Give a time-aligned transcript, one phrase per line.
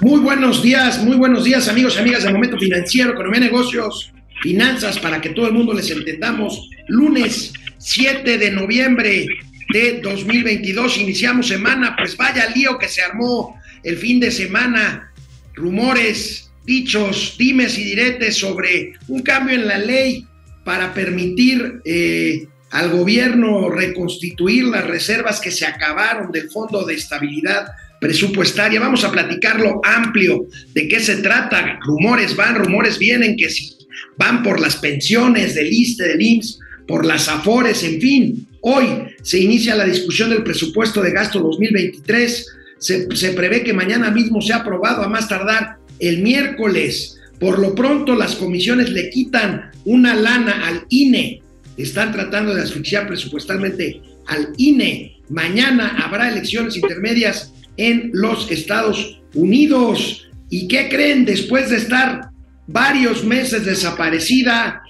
[0.00, 4.96] Muy buenos días, muy buenos días amigos y amigas del Momento Financiero, Economía, Negocios, Finanzas,
[5.00, 6.70] para que todo el mundo les entendamos.
[6.86, 9.26] Lunes 7 de noviembre
[9.72, 15.12] de 2022, iniciamos semana, pues vaya lío que se armó el fin de semana,
[15.54, 20.24] rumores, dichos, dimes y diretes sobre un cambio en la ley
[20.64, 27.66] para permitir eh, al gobierno reconstituir las reservas que se acabaron del Fondo de Estabilidad
[28.00, 28.80] Presupuestaria.
[28.80, 31.78] Vamos a platicarlo amplio de qué se trata.
[31.84, 33.76] Rumores van, rumores vienen, que si
[34.16, 38.48] van por las pensiones del ISTE, del IMSS, por las AFORES, en fin.
[38.60, 38.86] Hoy
[39.22, 42.46] se inicia la discusión del presupuesto de gasto 2023.
[42.78, 47.20] Se, se prevé que mañana mismo sea aprobado a más tardar el miércoles.
[47.38, 51.42] Por lo pronto, las comisiones le quitan una lana al INE
[51.78, 55.20] están tratando de asfixiar presupuestalmente al INE.
[55.28, 60.28] Mañana habrá elecciones intermedias en los Estados Unidos.
[60.50, 61.24] ¿Y qué creen?
[61.24, 62.30] Después de estar
[62.66, 64.82] varios meses desaparecida,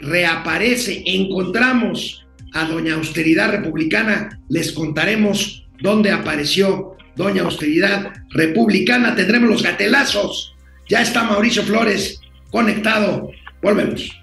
[0.00, 1.02] reaparece.
[1.06, 4.38] Encontramos a Doña Austeridad Republicana.
[4.48, 9.14] Les contaremos dónde apareció Doña Austeridad Republicana.
[9.14, 10.54] Tendremos los gatelazos.
[10.88, 13.30] Ya está Mauricio Flores conectado.
[13.62, 14.18] Volvemos.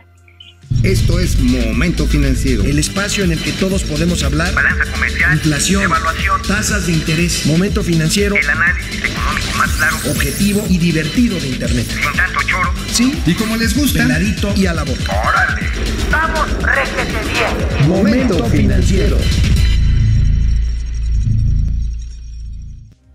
[0.84, 2.64] Esto es Momento Financiero.
[2.64, 4.54] El espacio en el que todos podemos hablar.
[4.54, 5.34] Balanza comercial.
[5.34, 5.84] Inflación.
[5.84, 6.42] Evaluación.
[6.44, 7.46] Tasas de interés.
[7.46, 8.36] Momento Financiero.
[8.36, 9.98] El análisis económico más claro.
[10.12, 11.88] Objetivo y divertido de Internet.
[11.90, 12.74] Sin tanto choro.
[12.92, 13.14] Sí.
[13.26, 15.12] Y como les gusta, Peladito y a la boca.
[15.28, 15.68] ¡Órale!
[16.12, 17.90] ¡Vamos, réjete bien!
[17.90, 19.18] Momento Financiero.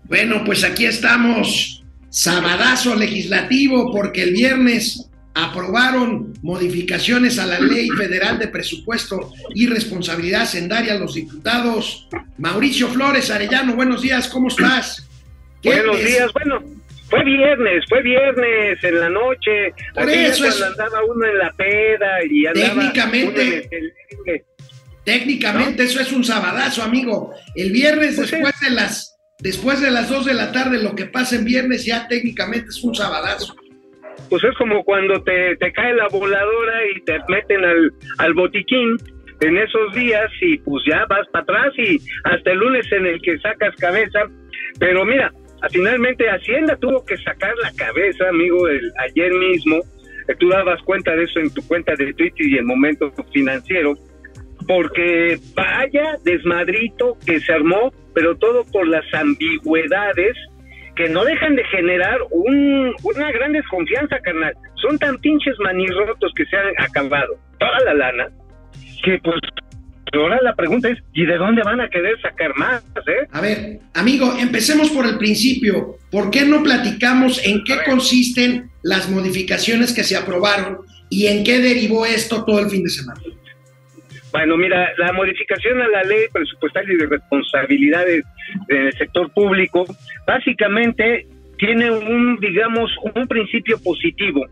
[0.03, 1.83] Bueno, pues aquí estamos.
[2.09, 10.45] Sabadazo legislativo porque el viernes aprobaron modificaciones a la Ley Federal de Presupuesto y Responsabilidad
[10.45, 12.07] Sendaria los diputados.
[12.37, 15.07] Mauricio Flores Arellano, buenos días, ¿cómo estás?
[15.63, 16.61] Buenos días, bueno,
[17.09, 19.73] fue viernes, fue viernes en la noche.
[19.93, 23.93] Por Aquí eso es- andaba uno en la peda y andaba Técnicamente- uno en el-
[25.03, 27.33] Técnicamente eso es un sabadazo, amigo.
[27.55, 31.05] El viernes Pues después de las después de las 2 de la tarde lo que
[31.07, 33.55] pasa en viernes ya técnicamente es un sabadazo.
[34.31, 38.95] Pues es como cuando te, te cae la voladora y te meten al, al botiquín
[39.41, 43.21] en esos días y pues ya vas para atrás y hasta el lunes en el
[43.21, 44.21] que sacas cabeza.
[44.79, 45.33] Pero mira,
[45.69, 49.79] finalmente Hacienda tuvo que sacar la cabeza, amigo, el, ayer mismo.
[50.29, 53.95] Eh, Tú dabas cuenta de eso en tu cuenta de Twitter y en Momento Financiero.
[54.65, 60.37] Porque vaya desmadrito que se armó, pero todo por las ambigüedades
[61.01, 64.53] que no dejan de generar un, una gran desconfianza, carnal.
[64.75, 68.27] Son tan pinches manirrotos que se han acabado toda la lana
[69.03, 69.39] que pues
[70.13, 73.27] ahora la pregunta es, ¿y de dónde van a querer sacar más, eh?
[73.31, 75.97] A ver, amigo, empecemos por el principio.
[76.11, 80.79] ¿Por qué no platicamos en qué consisten las modificaciones que se aprobaron
[81.09, 83.21] y en qué derivó esto todo el fin de semana?
[84.31, 88.23] Bueno, mira, la modificación a la ley presupuestal y de responsabilidades
[88.67, 89.85] del sector público
[90.25, 91.27] básicamente
[91.57, 94.45] tiene un, digamos, un principio positivo,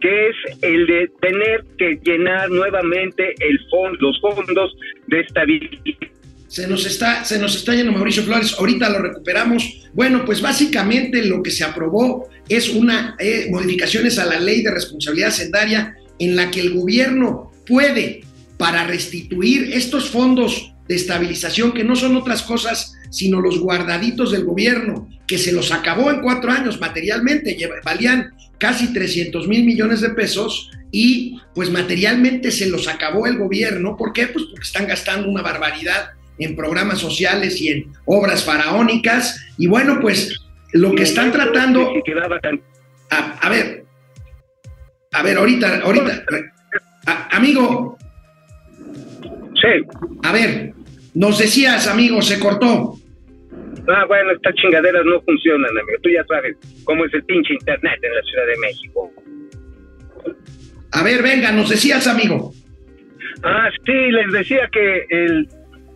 [0.00, 5.80] que es el de tener que llenar nuevamente el fondo, los fondos de estabilidad.
[6.48, 9.88] Se nos está, se nos está yendo Mauricio Flores, ahorita lo recuperamos.
[9.94, 14.70] Bueno, pues básicamente lo que se aprobó es una eh, modificaciones a la ley de
[14.70, 18.20] responsabilidad sendaria en la que el gobierno puede,
[18.58, 24.44] para restituir estos fondos de estabilización, que no son otras cosas sino los guardaditos del
[24.44, 30.10] gobierno, que se los acabó en cuatro años materialmente, valían casi 300 mil millones de
[30.10, 33.96] pesos y pues materialmente se los acabó el gobierno.
[33.96, 34.26] ¿Por qué?
[34.26, 39.40] Pues porque están gastando una barbaridad en programas sociales y en obras faraónicas.
[39.56, 40.40] Y bueno, pues
[40.72, 41.92] lo que están tratando,
[43.10, 43.84] a, a ver,
[45.12, 46.24] a ver, ahorita, ahorita,
[47.06, 47.96] a- amigo,
[49.60, 50.18] Sí.
[50.22, 50.72] a ver,
[51.14, 52.94] nos decías, amigo, se cortó.
[53.88, 55.98] Ah, bueno, estas chingaderas no funcionan, amigo.
[56.02, 59.12] Tú ya sabes cómo es el pinche internet en la Ciudad de México.
[60.92, 62.52] A ver, venga, nos decías, amigo.
[63.42, 65.48] Ah, sí, les decía que el,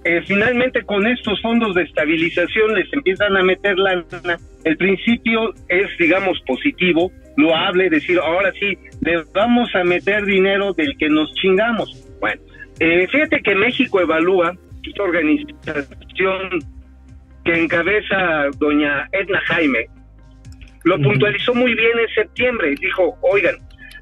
[0.05, 4.39] eh, finalmente con estos fondos de estabilización les empiezan a meter la lana.
[4.65, 10.97] El principio es, digamos, positivo, loable, decir, ahora sí, le vamos a meter dinero del
[10.97, 12.07] que nos chingamos.
[12.21, 12.41] Bueno,
[12.81, 16.59] eh, fíjate que México evalúa, esta organización
[17.45, 19.87] que encabeza doña Edna Jaime,
[20.85, 22.75] lo puntualizó muy bien en septiembre.
[22.81, 23.57] Dijo, oigan,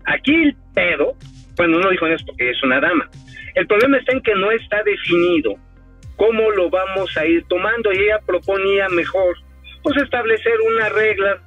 [0.07, 1.17] aquí el pedo,
[1.57, 3.09] bueno, no dijo eso porque es una dama,
[3.55, 5.55] el problema está en que no está definido
[6.17, 9.37] cómo lo vamos a ir tomando y ella proponía mejor
[9.83, 11.41] pues establecer una regla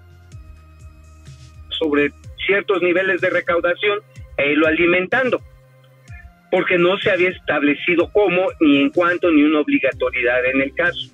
[1.69, 2.11] sobre
[2.45, 3.99] ciertos niveles de recaudación
[4.37, 5.41] e irlo alimentando,
[6.51, 11.09] porque no se había establecido cómo, ni en cuánto, ni una obligatoriedad en el caso.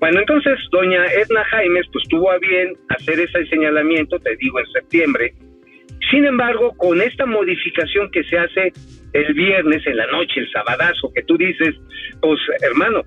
[0.00, 4.66] Bueno, entonces doña Edna Jaimes pues tuvo a bien hacer ese señalamiento, te digo, en
[4.72, 5.34] septiembre.
[6.10, 8.72] Sin embargo, con esta modificación que se hace
[9.12, 11.76] el viernes en la noche, el sabadazo, que tú dices,
[12.22, 13.02] pues hermano,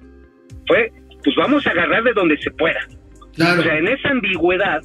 [0.67, 0.91] fue,
[1.23, 2.79] pues vamos a agarrar de donde se pueda.
[3.35, 3.61] Claro.
[3.61, 4.81] O sea, en esa ambigüedad,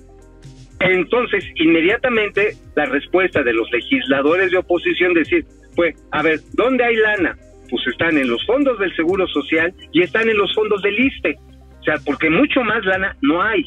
[0.80, 5.44] entonces inmediatamente la respuesta de los legisladores de oposición decir,
[5.78, 7.38] pues, a ver, ¿dónde hay lana?
[7.70, 11.36] Pues están en los fondos del Seguro Social y están en los fondos del ISTE.
[11.78, 13.62] O sea, porque mucho más lana no hay.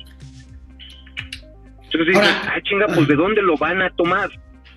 [1.85, 4.29] Entonces dices, ah, chinga, pues ¿de dónde lo van a tomar?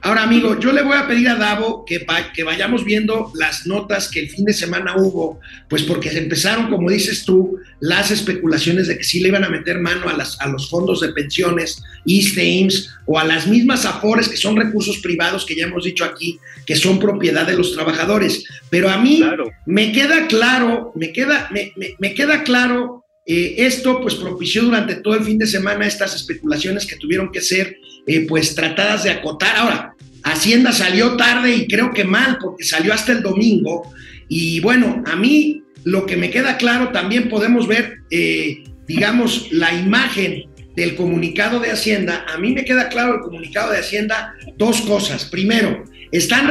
[0.05, 3.67] Ahora, amigo, yo le voy a pedir a Davo que, va- que vayamos viendo las
[3.67, 8.11] notas que el fin de semana hubo, pues porque se empezaron, como dices tú, las
[8.11, 11.09] especulaciones de que sí le iban a meter mano a, las, a los fondos de
[11.15, 15.85] pensiones, ISSSTE, IMSS, o a las mismas AFORES, que son recursos privados que ya hemos
[15.85, 18.45] dicho aquí, que son propiedad de los trabajadores.
[18.69, 19.51] Pero a mí Claro.
[19.65, 24.97] me queda claro, me queda, me, me- me queda claro, eh, esto pues propició durante
[24.97, 29.11] todo el fin de semana estas especulaciones que tuvieron que ser eh, pues tratadas de
[29.11, 29.57] acotar.
[29.57, 33.93] Ahora, Hacienda salió tarde y creo que mal, porque salió hasta el domingo.
[34.29, 39.75] Y bueno, a mí lo que me queda claro, también podemos ver, eh, digamos, la
[39.75, 42.25] imagen del comunicado de Hacienda.
[42.33, 45.27] A mí me queda claro el comunicado de Hacienda dos cosas.
[45.27, 46.51] Primero, están,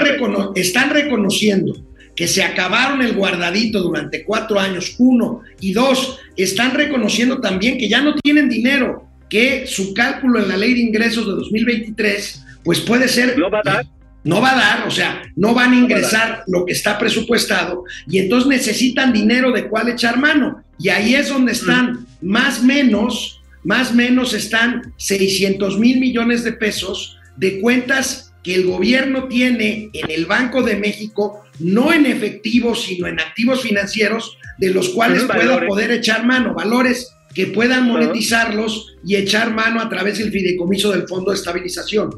[0.55, 1.73] están reconociendo
[2.15, 7.89] que se acabaron el guardadito durante cuatro años, uno, y dos, están reconociendo también que
[7.89, 12.81] ya no tienen dinero, que su cálculo en la ley de ingresos de 2023, pues
[12.81, 13.35] puede ser...
[13.35, 13.85] ¿No va a dar?
[14.23, 18.19] No va a dar, o sea, no van a ingresar lo que está presupuestado y
[18.19, 20.63] entonces necesitan dinero de cuál echar mano.
[20.77, 27.17] Y ahí es donde están, más menos, más menos están 600 mil millones de pesos
[27.35, 33.07] de cuentas que el gobierno tiene en el Banco de México, no en efectivo, sino
[33.07, 35.67] en activos financieros, de los cuales valores.
[35.67, 41.07] poder echar mano, valores que puedan monetizarlos y echar mano a través del fideicomiso del
[41.07, 42.09] Fondo de Estabilización.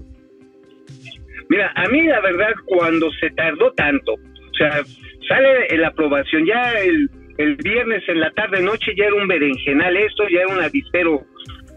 [1.49, 4.83] Mira, a mí la verdad, cuando se tardó tanto, o sea,
[5.27, 9.95] sale la aprobación, ya el, el viernes en la tarde noche ya era un berenjenal
[9.97, 11.23] esto, ya era un avispero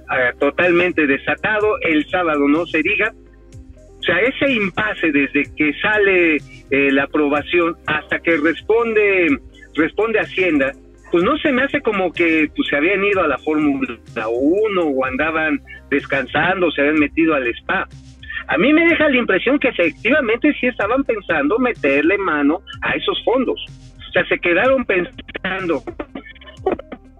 [0.08, 3.12] ah, totalmente desatado, el sábado no se diga.
[3.98, 6.36] O sea, ese impasse desde que sale
[6.70, 9.38] eh, la aprobación hasta que responde
[9.74, 10.72] responde Hacienda,
[11.10, 14.82] pues no se me hace como que pues, se habían ido a la Fórmula 1
[14.82, 15.60] o andaban
[15.90, 17.88] descansando, se habían metido al spa.
[18.48, 23.22] A mí me deja la impresión que efectivamente sí estaban pensando meterle mano a esos
[23.24, 23.64] fondos.
[24.08, 25.82] O sea, se quedaron pensando,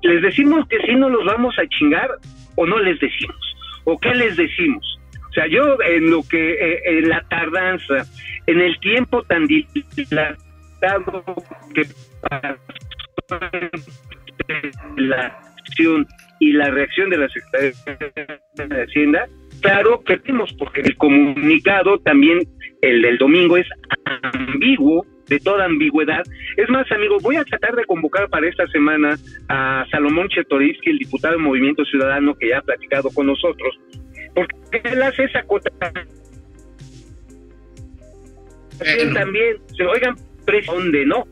[0.03, 2.11] ¿les decimos que sí nos los vamos a chingar
[2.57, 3.37] o no les decimos?
[3.85, 4.99] ¿O qué les decimos?
[5.31, 8.07] O sea, yo en lo que, eh, en la tardanza,
[8.47, 11.25] en el tiempo tan dilatado
[11.75, 11.87] que
[12.31, 12.68] entre
[14.97, 15.27] la
[15.59, 16.07] acción
[16.41, 17.73] y la reacción de la Secretaría
[18.55, 19.29] de Hacienda,
[19.61, 22.41] claro que tenemos, porque el comunicado también,
[22.83, 23.67] el del domingo, es
[24.05, 26.23] ambiguo, de toda ambigüedad.
[26.57, 29.17] Es más, amigo, voy a tratar de convocar para esta semana
[29.49, 33.79] a Salomón Chetorivsky, el diputado del Movimiento Ciudadano, que ya ha platicado con nosotros,
[34.35, 35.69] porque él hace esa Bueno.
[39.13, 39.57] también.
[39.77, 40.17] Se oigan,
[40.67, 41.27] donde no.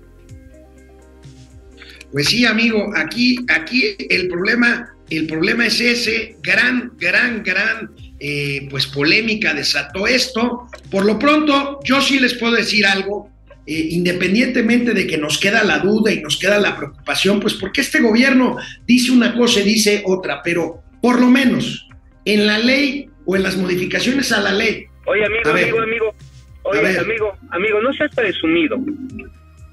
[2.13, 8.67] Pues sí, amigo, aquí, aquí el problema, el problema es ese, gran, gran, gran, eh,
[8.71, 10.69] pues polémica desató esto.
[10.91, 13.31] Por lo pronto, yo sí les puedo decir algo,
[13.67, 17.81] eh, independientemente de que nos queda la duda y nos queda la preocupación, pues porque
[17.81, 21.89] este gobierno dice una cosa y dice otra, pero por lo menos
[22.25, 25.65] en la ley o en las modificaciones a la ley, Oye, amigo, A ver.
[25.65, 26.15] amigo, amigo.
[26.63, 28.77] Oye, amigo, amigo, no seas presumido.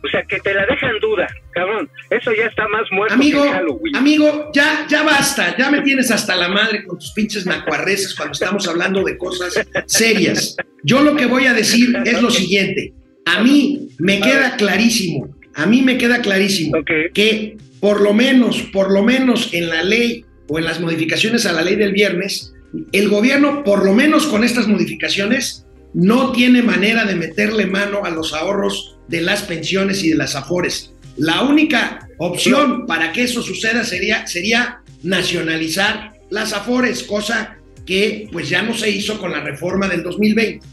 [0.04, 1.90] O sea, que te la dejan duda, cabrón.
[2.10, 3.96] Eso ya está más muerto Amigo, que Halloween.
[3.96, 8.34] amigo, ya, ya basta, ya me tienes hasta la madre con tus pinches nacuarreces cuando
[8.34, 10.58] estamos hablando de cosas serias.
[10.84, 12.94] Yo lo que voy a decir es lo siguiente,
[13.26, 16.84] a mí me queda clarísimo, a mí me queda clarísimo
[17.14, 21.54] que por lo menos, por lo menos en la ley o en las modificaciones a
[21.54, 22.54] la ley del viernes,
[22.92, 28.10] el gobierno, por lo menos con estas modificaciones, no tiene manera de meterle mano a
[28.10, 30.94] los ahorros de las pensiones y de las afores.
[31.18, 38.50] La única opción para que eso suceda sería, sería nacionalizar las afores, cosa que pues
[38.50, 40.66] ya no se hizo con la reforma del 2020.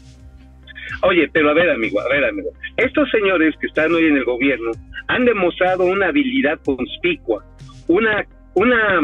[1.03, 2.49] Oye, pero a ver, amigo, a ver, amigo.
[2.77, 4.71] Estos señores que están hoy en el gobierno
[5.07, 7.43] han demostrado una habilidad conspicua,
[7.87, 8.99] una, una,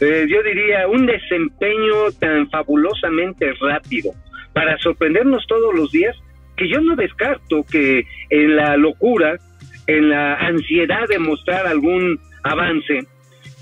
[0.00, 4.12] eh, yo diría, un desempeño tan fabulosamente rápido.
[4.52, 6.16] para sorprendernos todos los días,
[6.60, 9.38] que yo no descarto que en la locura,
[9.86, 13.00] en la ansiedad de mostrar algún avance,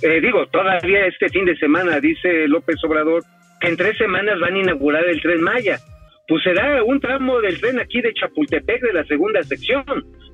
[0.02, 3.22] eh, digo, todavía este fin de semana, dice López Obrador,
[3.60, 5.78] que en tres semanas van a inaugurar el tren Maya.
[6.26, 9.84] Pues será un tramo del tren aquí de Chapultepec de la segunda sección,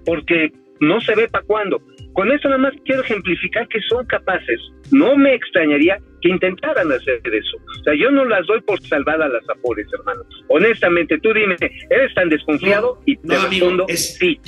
[0.06, 1.82] porque no se ve para cuándo.
[2.14, 4.60] Con eso nada más quiero ejemplificar que son capaces.
[4.92, 7.56] No me extrañaría que intentaran hacer eso.
[7.80, 10.22] O sea, yo no las doy por salvadas las apores, hermano.
[10.48, 11.56] Honestamente, tú dime,
[11.90, 13.00] ¿eres tan desconfiado?
[13.04, 14.40] y te respondo, sí.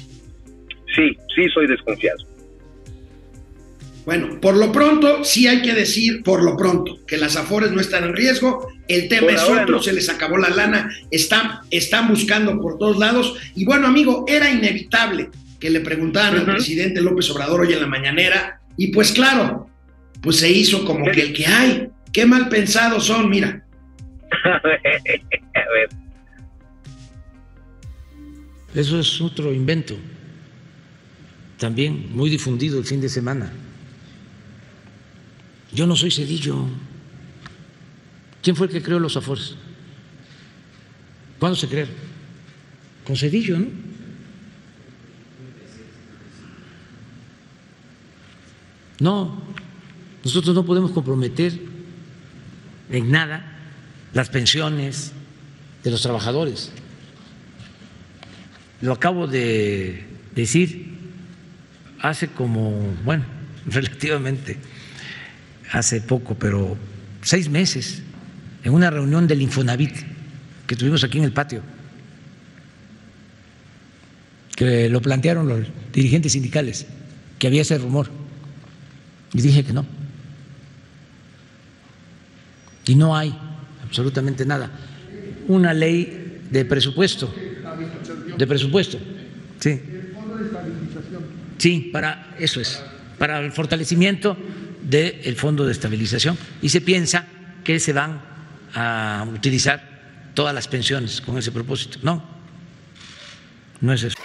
[0.94, 2.18] Sí, sí soy desconfiado.
[4.06, 7.80] Bueno, por lo pronto, sí hay que decir, por lo pronto, que las Afores no
[7.80, 12.60] están en riesgo, el tema es otro, se les acabó la lana, están, están buscando
[12.60, 17.60] por todos lados, y bueno, amigo, era inevitable que le preguntaran al presidente López Obrador
[17.60, 19.70] hoy en la mañanera, y pues claro,
[20.20, 23.64] pues se hizo como que el que hay, qué mal pensados son, mira.
[24.44, 24.60] A
[25.72, 25.88] ver.
[28.74, 29.96] Eso es otro invento,
[31.58, 33.50] también muy difundido el fin de semana.
[35.72, 36.66] Yo no soy Cedillo.
[38.42, 39.56] ¿Quién fue el que creó los Afores?
[41.38, 41.94] ¿Cuándo se crearon?
[43.04, 43.66] Con Cedillo, ¿no?
[49.00, 49.42] No,
[50.24, 51.58] nosotros no podemos comprometer
[52.90, 53.44] en nada
[54.12, 55.12] las pensiones
[55.84, 56.72] de los trabajadores.
[58.80, 60.94] Lo acabo de decir
[62.00, 62.72] hace como,
[63.04, 63.24] bueno,
[63.66, 64.58] relativamente
[65.72, 66.76] hace poco, pero
[67.22, 68.02] seis meses,
[68.64, 69.94] en una reunión del Infonavit
[70.66, 71.62] que tuvimos aquí en el patio,
[74.56, 76.86] que lo plantearon los dirigentes sindicales,
[77.38, 78.10] que había ese rumor,
[79.36, 79.84] y dije que no.
[82.86, 83.36] Y no hay
[83.84, 84.70] absolutamente nada.
[85.48, 87.32] Una ley de presupuesto,
[88.36, 88.98] de presupuesto,
[89.60, 89.80] sí.
[91.58, 92.82] Sí, para eso es,
[93.18, 94.36] para el fortalecimiento
[94.82, 97.26] del Fondo de Estabilización y se piensa
[97.64, 98.20] que se van
[98.74, 101.98] a utilizar todas las pensiones con ese propósito.
[102.02, 102.22] No,
[103.80, 104.15] no es eso.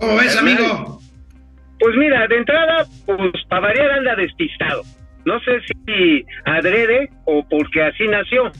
[0.00, 0.98] ¿Cómo ves, amigo?
[1.78, 4.82] Pues mira, de entrada, pues para variar anda despistado.
[5.26, 8.50] No sé si adrede o porque así nació.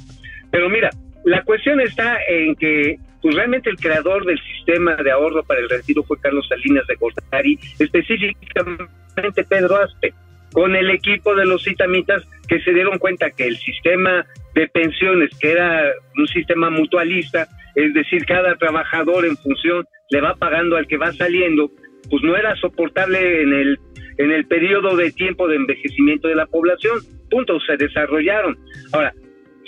[0.51, 0.91] Pero mira,
[1.25, 5.69] la cuestión está en que pues realmente el creador del sistema de ahorro para el
[5.69, 10.15] retiro fue Carlos Salinas de Gortari, específicamente Pedro Aspe,
[10.53, 15.31] con el equipo de los citamitas que se dieron cuenta que el sistema de pensiones,
[15.39, 20.87] que era un sistema mutualista, es decir, cada trabajador en función le va pagando al
[20.87, 21.71] que va saliendo,
[22.11, 23.79] pues no era soportable en el
[24.21, 26.99] en el periodo de tiempo de envejecimiento de la población.
[27.31, 28.59] Punto, se desarrollaron.
[28.93, 29.15] Ahora,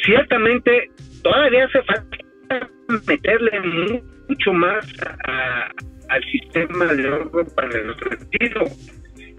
[0.05, 0.91] ciertamente
[1.23, 2.19] todavía hace falta
[3.07, 4.85] meterle mucho más
[6.09, 8.65] al sistema de ahorro para el retiro.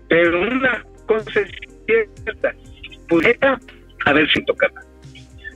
[0.09, 1.51] Pero una cosa es
[1.85, 2.55] cierta,
[3.07, 3.37] pues
[4.05, 4.71] a ver si toca.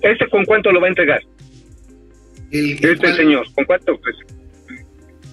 [0.04, 1.22] ¿Este con cuánto lo va a entregar?
[2.52, 4.00] El, este señor, ¿con cuánto?
[4.00, 4.16] Pues?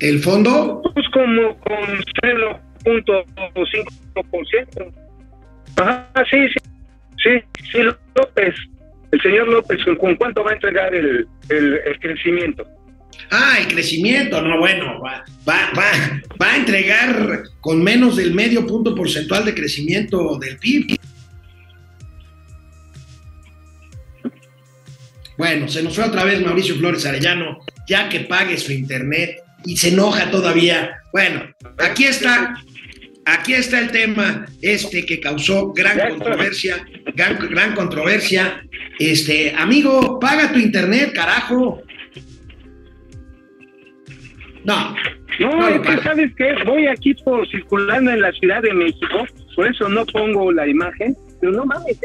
[0.00, 0.82] ¿El fondo?
[0.94, 4.92] Pues como con 0.5%.
[5.76, 6.58] Ajá, sí, sí,
[7.22, 7.42] sí,
[7.72, 7.82] sí,
[8.14, 8.54] López
[9.14, 11.28] el señor López, ¿con cuánto va a entregar el,
[12.00, 12.66] crecimiento?
[13.30, 15.70] Ah, el crecimiento, no, bueno, va, va,
[16.40, 20.96] va, a entregar con menos del medio punto porcentual de crecimiento del PIB.
[25.36, 29.76] Bueno, se nos fue otra vez Mauricio Flores Arellano, ya que pague su internet y
[29.76, 30.98] se enoja todavía.
[31.12, 31.42] Bueno,
[31.78, 32.54] aquí está
[33.24, 38.62] aquí está el tema este que causó gran controversia, gran, controversia.
[38.98, 41.82] Este, amigo, paga tu internet, carajo.
[44.64, 44.94] No.
[45.40, 49.26] No, es que sabes que voy aquí por circulando en la Ciudad de México,
[49.56, 51.98] por eso no pongo la imagen, pero no mames.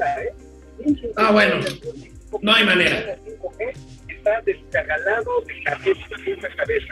[0.00, 0.32] ¿Eh?
[1.16, 1.56] Ah, bueno,
[2.42, 3.16] no hay manera.
[4.08, 6.86] Está descagalado de cabeza, cabeza.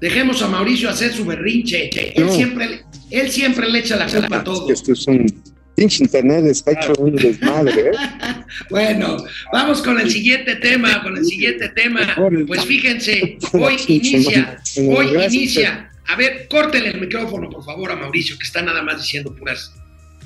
[0.00, 1.90] Dejemos a Mauricio hacer su berrinche.
[2.14, 4.70] Él, siempre, él siempre le echa la culpa a todo.
[4.70, 5.26] Esto es un
[5.74, 7.90] pinche internet, está hecho un desmadre.
[7.90, 7.92] ¿eh?
[8.70, 9.16] bueno,
[9.52, 12.00] vamos con el siguiente tema, con el siguiente tema.
[12.46, 15.90] Pues fíjense, hoy inicia, hoy inicia.
[16.08, 19.74] A ver, córtenle el micrófono, por favor, a Mauricio, que está nada más diciendo puras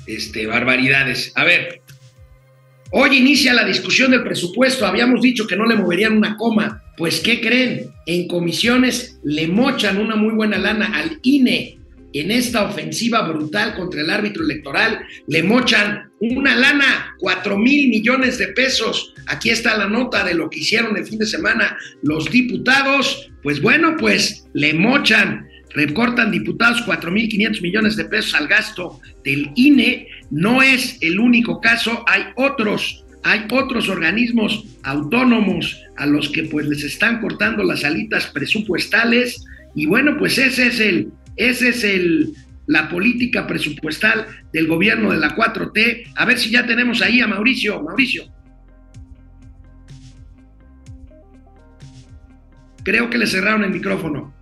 [0.05, 1.31] este, barbaridades.
[1.35, 1.81] A ver,
[2.91, 4.85] hoy inicia la discusión del presupuesto.
[4.85, 7.91] Habíamos dicho que no le moverían una coma pues, ¿qué creen?
[8.05, 11.79] En comisiones le mochan una muy buena lana al INE.
[12.13, 18.37] en esta ofensiva brutal contra el árbitro electoral, le mochan una lana, cuatro mil millones
[18.37, 19.15] de pesos.
[19.25, 23.31] Aquí está la nota de lo que hicieron el fin de semana los diputados.
[23.41, 28.99] Pues bueno, pues le mochan, recortan diputados cuatro mil quinientos millones de pesos al gasto
[29.23, 30.07] del INE.
[30.29, 36.65] No es el único caso, hay otros hay otros organismos autónomos a los que pues
[36.65, 42.33] les están cortando las alitas presupuestales y bueno, pues ese es el ese es el
[42.67, 46.13] la política presupuestal del gobierno de la 4T.
[46.15, 48.25] A ver si ya tenemos ahí a Mauricio, Mauricio.
[52.83, 54.33] Creo que le cerraron el micrófono.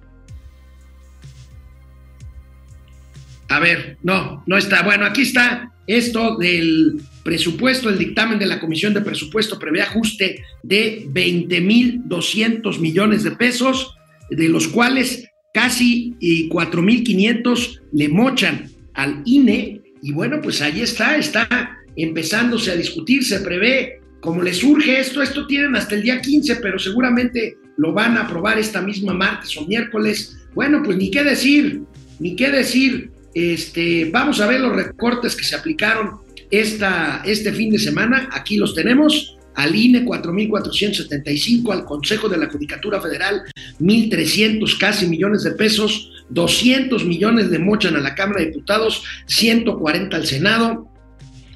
[3.50, 4.84] A ver, no, no está.
[4.84, 10.44] Bueno, aquí está esto del presupuesto, el dictamen de la Comisión de Presupuesto prevé ajuste
[10.64, 13.96] de 20.200 millones de pesos,
[14.30, 19.82] de los cuales casi 4.500 le mochan al INE.
[20.02, 25.22] Y bueno, pues ahí está, está empezándose a discutir, se prevé como les surge esto,
[25.22, 29.56] esto tienen hasta el día 15, pero seguramente lo van a aprobar esta misma martes
[29.58, 30.38] o miércoles.
[30.54, 31.82] Bueno, pues ni qué decir,
[32.20, 33.12] ni qué decir.
[33.34, 36.20] Este, vamos a ver los recortes que se aplicaron
[36.50, 38.30] esta, este fin de semana.
[38.32, 39.36] Aquí los tenemos.
[39.56, 43.42] Al INE 4.475, al Consejo de la Judicatura Federal
[43.82, 50.16] 1.300 casi millones de pesos, 200 millones de mochan a la Cámara de Diputados, 140
[50.16, 50.89] al Senado,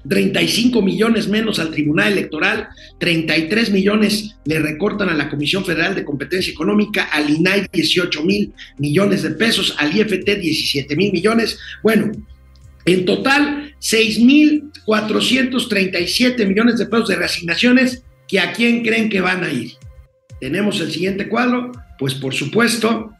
[0.07, 2.69] 35 millones menos al Tribunal Electoral,
[2.99, 8.53] 33 millones le recortan a la Comisión Federal de Competencia Económica, al INAI 18 mil
[8.77, 11.57] millones de pesos, al IFT 17 mil millones.
[11.81, 12.11] Bueno,
[12.85, 19.21] en total 6 mil 437 millones de pesos de reasignaciones que a quién creen que
[19.21, 19.73] van a ir.
[20.39, 23.11] Tenemos el siguiente cuadro, pues por supuesto,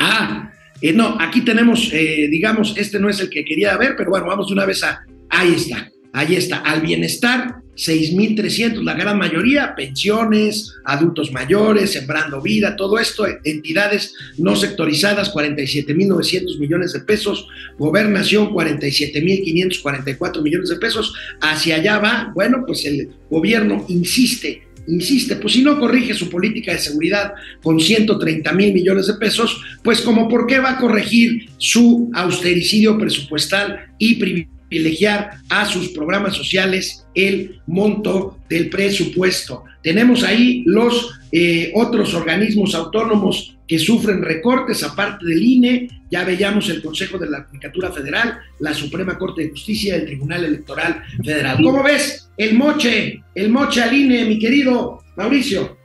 [0.00, 0.50] ah,
[0.94, 4.50] no, aquí tenemos, eh, digamos, este no es el que quería ver, pero bueno, vamos
[4.50, 5.88] una vez a, ahí está.
[6.12, 13.24] Ahí está, al bienestar, 6.300, la gran mayoría, pensiones, adultos mayores, sembrando vida, todo esto,
[13.44, 17.46] entidades no sectorizadas, 47.900 millones de pesos,
[17.78, 25.52] gobernación, 47.544 millones de pesos, hacia allá va, bueno, pues el gobierno insiste insiste, pues
[25.52, 30.28] si no corrige su política de seguridad con 130 mil millones de pesos, pues como
[30.28, 37.06] por qué va a corregir su austericidio presupuestal y privilegio privilegiar a sus programas sociales
[37.14, 39.64] el monto del presupuesto.
[39.82, 46.70] Tenemos ahí los eh, otros organismos autónomos que sufren recortes, aparte del INE, ya veíamos
[46.70, 51.58] el Consejo de la Judicatura Federal, la Suprema Corte de Justicia, el Tribunal Electoral Federal.
[51.62, 55.77] ¿Cómo ves el moche, el moche al INE, mi querido Mauricio?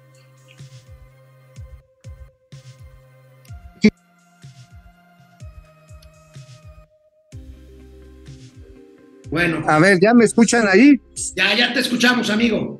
[9.30, 9.64] Bueno.
[9.68, 11.00] A ver, ¿ya me escuchan ahí?
[11.36, 12.80] Ya, ya te escuchamos, amigo.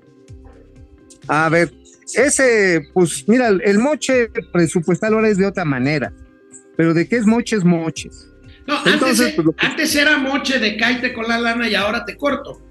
[1.28, 1.74] A ver,
[2.14, 6.14] ese, pues mira, el moche presupuestal ahora es de otra manera,
[6.76, 8.28] pero de qué es moche es moches.
[8.68, 12.16] No, Entonces, antes, pues, antes era moche de caite con la lana y ahora te
[12.16, 12.62] corto.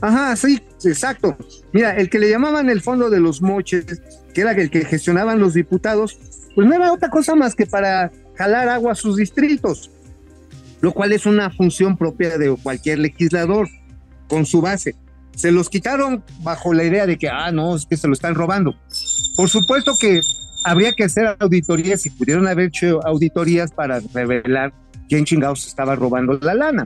[0.00, 1.36] Ajá, sí, exacto.
[1.72, 3.84] Mira, el que le llamaban el fondo de los moches,
[4.32, 6.18] que era el que gestionaban los diputados,
[6.54, 9.90] pues no era otra cosa más que para jalar agua a sus distritos
[10.80, 13.68] lo cual es una función propia de cualquier legislador
[14.28, 14.94] con su base.
[15.34, 18.34] Se los quitaron bajo la idea de que, ah, no, es que se lo están
[18.34, 18.74] robando.
[19.36, 20.20] Por supuesto que
[20.64, 24.72] habría que hacer auditorías y pudieron haber hecho auditorías para revelar
[25.08, 26.84] quién chingados estaba robando la lana.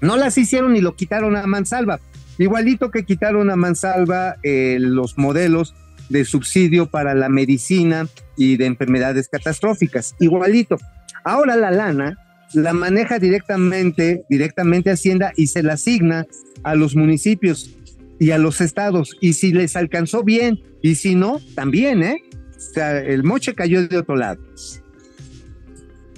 [0.00, 2.00] No las hicieron y lo quitaron a mansalva.
[2.38, 5.74] Igualito que quitaron a mansalva eh, los modelos
[6.08, 10.14] de subsidio para la medicina y de enfermedades catastróficas.
[10.18, 10.78] Igualito.
[11.24, 12.18] Ahora la lana
[12.54, 16.26] la maneja directamente, directamente Hacienda y se la asigna
[16.62, 17.76] a los municipios
[18.18, 19.16] y a los estados.
[19.20, 22.22] Y si les alcanzó bien, y si no, también, ¿eh?
[22.56, 24.40] O sea, el moche cayó de otro lado.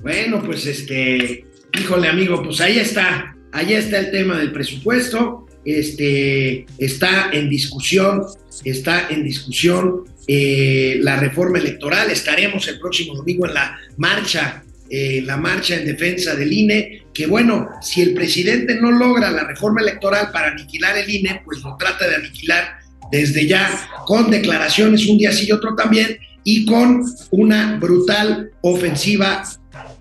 [0.02, 1.46] Bueno, pues este,
[1.78, 8.24] híjole amigo, pues ahí está, ahí está el tema del presupuesto, este, está en discusión,
[8.64, 15.22] está en discusión eh, la reforma electoral, estaremos el próximo domingo en la marcha eh,
[15.24, 19.80] la marcha en defensa del INE, que bueno, si el presidente no logra la reforma
[19.80, 22.76] electoral para aniquilar el INE, pues lo trata de aniquilar
[23.10, 23.70] desde ya
[24.04, 29.42] con declaraciones un día sí y otro también y con una brutal ofensiva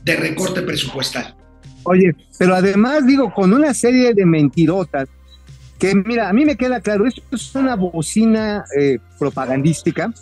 [0.04, 1.38] de recorte presupuestal.
[1.84, 5.08] Oye, pero además digo, con una serie de mentirotas,
[5.80, 10.14] que mira, a mí me queda claro, esto es una bocina eh, propagandística.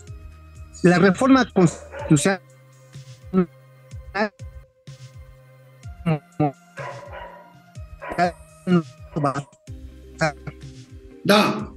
[0.83, 2.39] La reforma constitucional
[11.23, 11.75] No,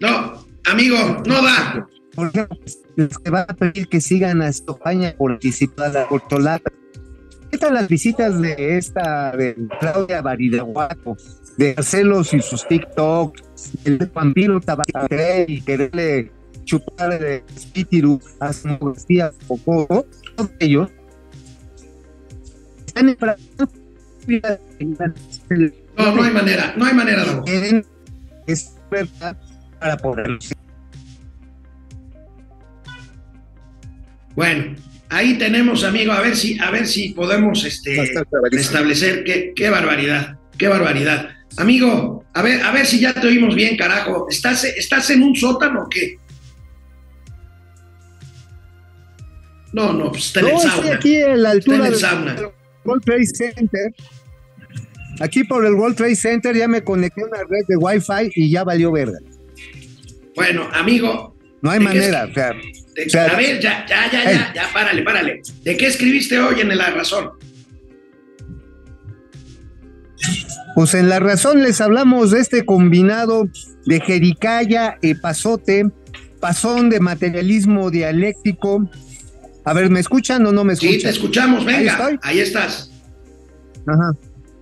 [0.00, 1.88] no, amigo, no da.
[2.96, 6.72] Se va a pedir que sigan a España por anticipar a Cortolata.
[7.50, 11.16] ¿Qué tal las visitas de esta, de Claudia Baridaguato,
[11.58, 13.36] de Marcelos y sus TikTok,
[13.84, 16.32] el vampiro Tabaté y quererle
[16.64, 18.68] chupar el espíritu a su
[19.46, 20.90] Popó, todos ellos
[22.96, 23.08] están
[24.78, 27.24] en No, no hay manera, no hay manera,
[28.46, 29.36] es verdad
[29.80, 30.38] para poder
[34.34, 34.76] Bueno,
[35.08, 37.96] ahí tenemos, amigo, a ver si, a ver si podemos este,
[38.52, 41.30] establecer qué, qué barbaridad, qué barbaridad.
[41.56, 44.26] Amigo, a ver, a ver si ya te oímos bien, carajo.
[44.28, 46.18] ¿Estás, estás en un sótano o qué?
[49.72, 50.94] No, no, pues está en No, el estoy sauna.
[50.96, 52.36] aquí en la Está en el del sauna.
[52.86, 53.94] World Trade Center.
[55.20, 58.50] Aquí por el World Trade Center ya me conecté a una red de Wi-Fi y
[58.50, 59.18] ya valió verga.
[60.34, 62.26] Bueno, amigo, No hay ¿De qué manera.
[62.30, 65.40] O sea, de- O sea, a ver, ya, ya, ya, ya, ya, párale, párale.
[65.64, 67.30] ¿De qué escribiste hoy en La Razón?
[70.74, 73.48] pues en la razón les hablamos de este combinado
[73.86, 75.90] de jericaya y pasote,
[76.40, 78.88] pasón de materialismo dialéctico.
[79.66, 81.10] A ver, ¿me escuchan o no me Sí, te escuchan?
[81.10, 82.92] escuchamos, venga, ahí estás.
[83.84, 84.12] Ajá.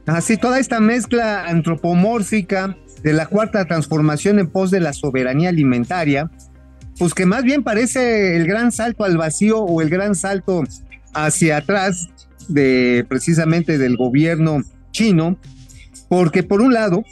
[0.06, 6.30] Así, toda esta mezcla antropomórfica de la cuarta transformación en pos de la soberanía alimentaria,
[6.98, 10.64] pues que más bien parece el gran salto al vacío o el gran salto
[11.12, 12.08] hacia atrás
[12.48, 15.36] de precisamente del gobierno chino,
[16.08, 17.04] porque por un lado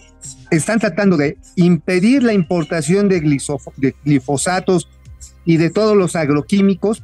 [0.50, 3.20] están tratando de impedir la importación de
[4.04, 4.88] glifosatos
[5.44, 7.02] y de todos los agroquímicos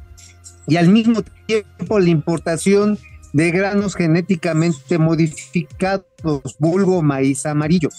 [0.69, 2.97] y al mismo tiempo la importación
[3.33, 6.03] de granos genéticamente modificados,
[6.59, 7.89] vulgo maíz amarillo.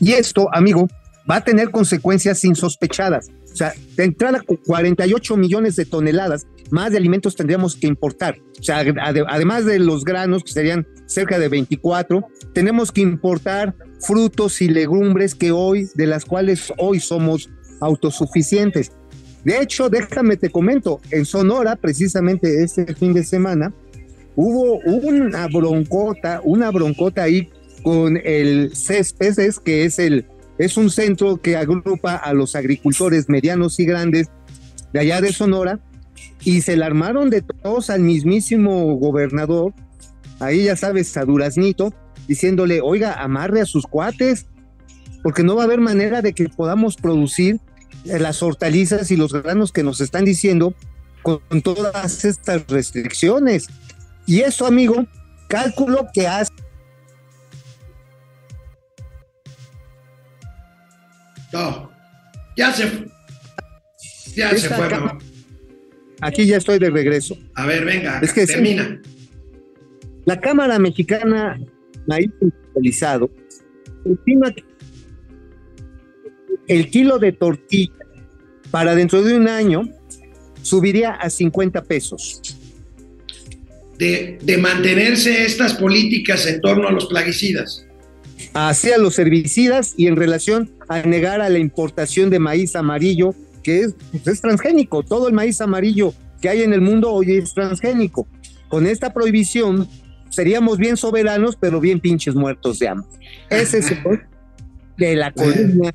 [0.00, 0.88] Y esto, amigo,
[1.30, 3.28] va a tener consecuencias insospechadas.
[3.52, 8.38] O sea, de entrada, con 48 millones de toneladas más de alimentos tendríamos que importar.
[8.58, 13.76] O sea, ade- además de los granos, que serían cerca de 24, tenemos que importar
[14.00, 18.92] frutos y legumbres que hoy, de las cuales hoy somos autosuficientes.
[19.44, 23.72] De hecho, déjame te comento, en Sonora, precisamente este fin de semana,
[24.36, 27.50] hubo una broncota, una broncota ahí
[27.82, 30.26] con el CESPES, que es el
[30.56, 34.30] es un centro que agrupa a los agricultores medianos y grandes
[34.92, 35.80] de allá de Sonora
[36.44, 39.74] y se la armaron de todos al mismísimo gobernador,
[40.38, 41.92] ahí ya sabes, a Duraznito,
[42.28, 44.46] diciéndole, oiga, amarre a sus cuates,
[45.22, 47.58] porque no va a haber manera de que podamos producir
[48.04, 50.74] las hortalizas y los granos que nos están diciendo
[51.22, 53.68] con todas estas restricciones.
[54.26, 55.06] Y eso, amigo,
[55.48, 56.52] cálculo que hace
[61.54, 61.88] No,
[62.56, 63.06] ya se fue.
[64.34, 65.18] Ya se fue, mamá.
[66.20, 67.38] Aquí ya estoy de regreso.
[67.54, 69.00] A ver, venga, Es que termina.
[70.24, 71.60] La Cámara Mexicana
[72.08, 73.30] Maíz Industrializado
[74.04, 74.64] estima que
[76.68, 77.92] el kilo de tortilla
[78.70, 79.88] para dentro de un año
[80.62, 82.40] subiría a 50 pesos.
[83.98, 87.86] De, de mantenerse estas políticas en torno a los plaguicidas.
[88.52, 93.82] hacia los herbicidas y en relación a negar a la importación de maíz amarillo, que
[93.82, 95.02] es, pues, es transgénico.
[95.02, 98.26] Todo el maíz amarillo que hay en el mundo hoy es transgénico.
[98.68, 99.88] Con esta prohibición
[100.30, 103.08] seríamos bien soberanos, pero bien pinches muertos de hambre.
[103.50, 103.98] Ese es el
[104.98, 105.94] de la columna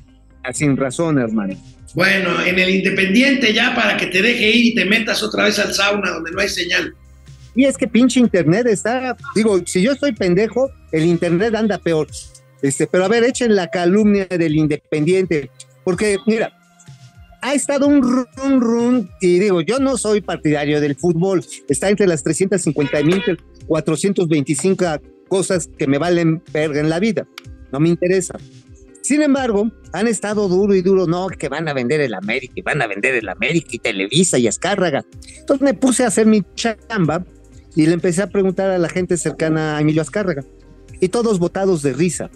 [0.52, 1.56] sin razón, hermano.
[1.94, 5.58] Bueno, en el Independiente ya para que te deje ir y te metas otra vez
[5.58, 6.94] al sauna donde no hay señal.
[7.54, 12.06] Y es que pinche internet está, digo, si yo estoy pendejo, el internet anda peor.
[12.62, 15.50] Este, pero a ver, echen la calumnia del independiente,
[15.82, 16.52] porque mira,
[17.42, 22.06] ha estado un run run, y digo, yo no soy partidario del fútbol, está entre
[22.06, 23.22] las 350 mil,
[23.66, 24.84] 425
[25.28, 27.26] cosas que me valen verga en la vida,
[27.72, 28.38] no me interesa.
[29.02, 32.62] Sin embargo, han estado duro y duro, no, que van a vender el América, y
[32.62, 35.04] van a vender el América y Televisa y Azcárraga.
[35.38, 37.24] Entonces me puse a hacer mi chamba
[37.74, 40.44] y le empecé a preguntar a la gente cercana a Emilio Azcárraga.
[41.00, 42.30] Y todos votados de risa.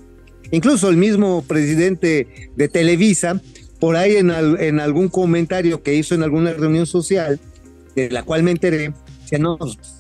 [0.51, 3.41] Incluso el mismo presidente de Televisa,
[3.79, 7.41] por ahí en, al- en algún comentario que hizo en alguna reunión social,
[7.95, 8.93] de la cual me enteré,
[9.39, 9.59] no,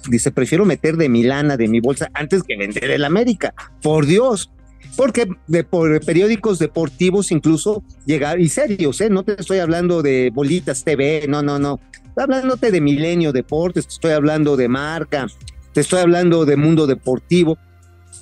[0.08, 3.52] dice, prefiero meter de mi lana, de mi bolsa, antes que vender el América.
[3.82, 4.50] Por Dios.
[4.96, 9.10] Porque de, por periódicos deportivos incluso llegar, y serios, ¿eh?
[9.10, 11.80] No te estoy hablando de Bolitas TV, no, no, no.
[12.16, 15.26] Hablándote de Milenio Deportes, te estoy hablando de marca,
[15.72, 17.58] te estoy hablando de mundo deportivo.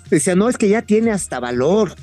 [0.09, 1.95] Decía, no, es que ya tiene hasta valor.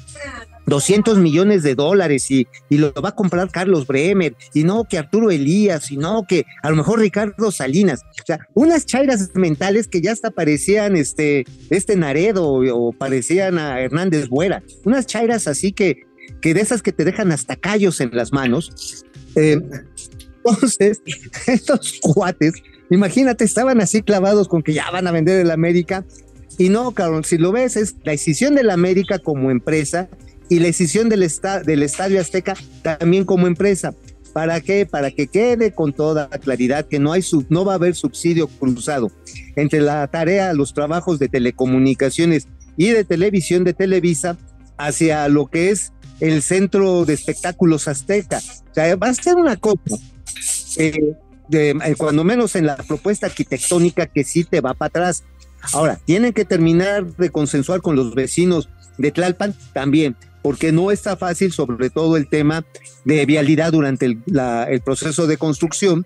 [0.69, 4.97] 200 millones de dólares y, y, lo va a comprar Carlos Bremer, y no que
[4.97, 8.01] Arturo Elías, y no que a lo mejor Ricardo Salinas.
[8.21, 13.81] O sea, unas chairas mentales que ya hasta parecían este, este Naredo o, parecían a
[13.81, 14.63] Hernández Buera.
[14.85, 16.03] Unas chairas así que,
[16.41, 19.05] que de esas que te dejan hasta callos en las manos.
[19.35, 19.59] Eh,
[20.43, 21.01] entonces,
[21.47, 22.53] estos cuates,
[22.89, 26.05] imagínate, estaban así clavados con que ya van a vender el América.
[26.57, 30.09] Y no, cabrón, si lo ves, es la decisión del América como empresa
[30.49, 33.93] y la decisión del, esta, del Estadio Azteca también como empresa.
[34.33, 34.85] ¿Para qué?
[34.85, 38.47] Para que quede con toda claridad que no, hay sub, no va a haber subsidio
[38.47, 39.11] cruzado
[39.55, 44.37] entre la tarea, los trabajos de telecomunicaciones y de televisión de Televisa
[44.77, 48.37] hacia lo que es el centro de espectáculos azteca.
[48.71, 49.97] O sea, va a ser una cosa,
[50.77, 51.15] eh,
[51.49, 55.23] de, cuando menos en la propuesta arquitectónica que sí te va para atrás.
[55.73, 61.17] Ahora, tienen que terminar de consensuar con los vecinos de Tlalpan también, porque no está
[61.17, 62.65] fácil, sobre todo el tema
[63.05, 66.05] de vialidad durante el, la, el, proceso de construcción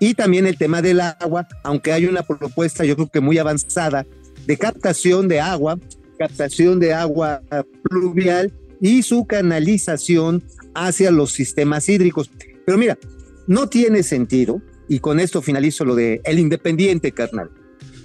[0.00, 4.06] y también el tema del agua, aunque hay una propuesta yo creo que muy avanzada
[4.46, 5.78] de captación de agua,
[6.18, 7.42] captación de agua
[7.84, 10.42] pluvial y su canalización
[10.74, 12.30] hacia los sistemas hídricos.
[12.66, 12.98] Pero mira,
[13.46, 17.50] no tiene sentido, y con esto finalizo lo de el independiente, carnal.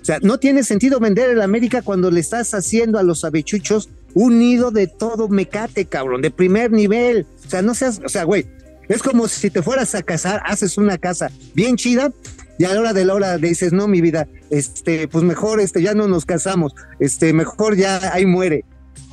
[0.02, 3.90] O sea, no tiene sentido vender el América cuando le estás haciendo a los avechuchos
[4.18, 7.28] un nido de todo mecate, cabrón, de primer nivel.
[7.46, 8.48] O sea, no seas, o sea, güey,
[8.90, 12.12] es como si te fueras a casar, haces una casa bien chida
[12.58, 15.84] y a la hora de la hora dices, no, mi vida, este, pues mejor, este,
[15.84, 18.66] ya no nos casamos, este, mejor ya ahí muere.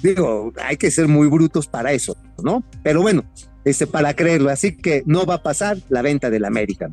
[0.02, 2.64] Digo, hay que ser muy brutos para eso, ¿no?
[2.82, 3.24] Pero bueno,
[3.66, 6.88] este, para creerlo, así que no va a pasar la venta del América.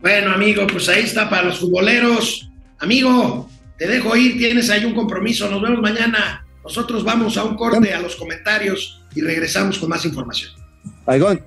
[0.00, 2.50] Bueno, amigo, pues ahí está para los futboleros.
[2.78, 6.43] Amigo, te dejo ir, tienes ahí un compromiso, nos vemos mañana.
[6.64, 10.52] Nosotros vamos a un corte a los comentarios y regresamos con más información.
[11.06, 11.40] Aigón.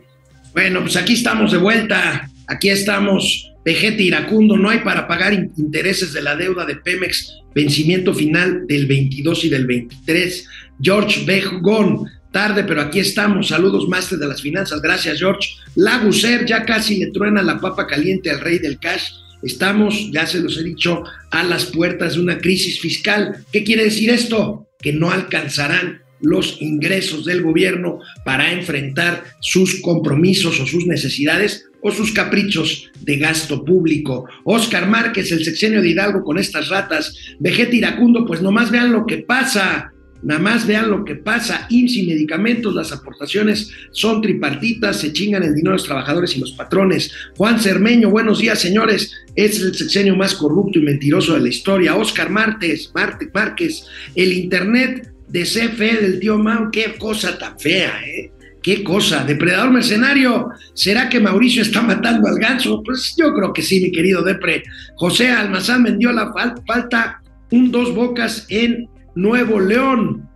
[0.53, 2.29] Bueno, pues aquí estamos de vuelta.
[2.47, 3.51] Aquí estamos.
[3.65, 8.85] Vegete iracundo, no hay para pagar intereses de la deuda de Pemex, vencimiento final del
[8.85, 10.47] 22 y del 23.
[10.81, 13.49] George Bejón, tarde, pero aquí estamos.
[13.49, 14.81] Saludos, máster de las finanzas.
[14.81, 15.49] Gracias, George.
[15.75, 19.11] Laguser, ya casi le truena la papa caliente al rey del cash.
[19.43, 23.43] Estamos, ya se los he dicho, a las puertas de una crisis fiscal.
[23.51, 24.66] ¿Qué quiere decir esto?
[24.79, 31.91] Que no alcanzarán los ingresos del gobierno para enfrentar sus compromisos o sus necesidades o
[31.91, 34.25] sus caprichos de gasto público.
[34.43, 37.15] Oscar Márquez, el sexenio de Hidalgo con estas ratas.
[37.39, 39.93] Vegeta Iracundo, pues nomás vean lo que pasa.
[40.27, 45.55] Nada más vean lo que pasa, IMSS medicamentos, las aportaciones son tripartitas, se chingan el
[45.55, 47.09] dinero de los trabajadores y los patrones.
[47.37, 49.13] Juan Cermeño, buenos días, señores.
[49.35, 51.95] Es el sexenio más corrupto y mentiroso de la historia.
[51.95, 53.85] Oscar Martes, Marte, Márquez,
[54.15, 58.29] el Internet de CFE del tío Mau, qué cosa tan fea, ¿eh?
[58.61, 60.49] Qué cosa, depredador mercenario.
[60.73, 62.83] ¿Será que Mauricio está matando al ganso?
[62.83, 64.63] Pues yo creo que sí, mi querido Depre.
[64.97, 70.29] José Almazán vendió la fal falta un dos bocas en Nuevo León.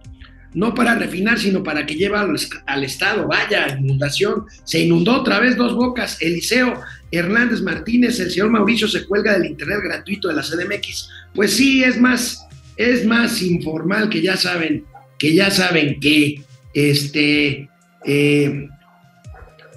[0.54, 3.28] No para refinar, sino para que lleve al, Estado.
[3.28, 4.44] Vaya, inundación.
[4.66, 6.22] Se inundó otra vez dos bocas.
[6.22, 11.10] Eliseo Hernández Martínez, el señor Mauricio se cuelga del internet gratuito de la CDMX.
[11.34, 14.84] Pues sí, es más, es más informal que ya saben,
[15.18, 16.42] que ya saben que
[16.74, 17.70] este
[18.06, 18.68] eh,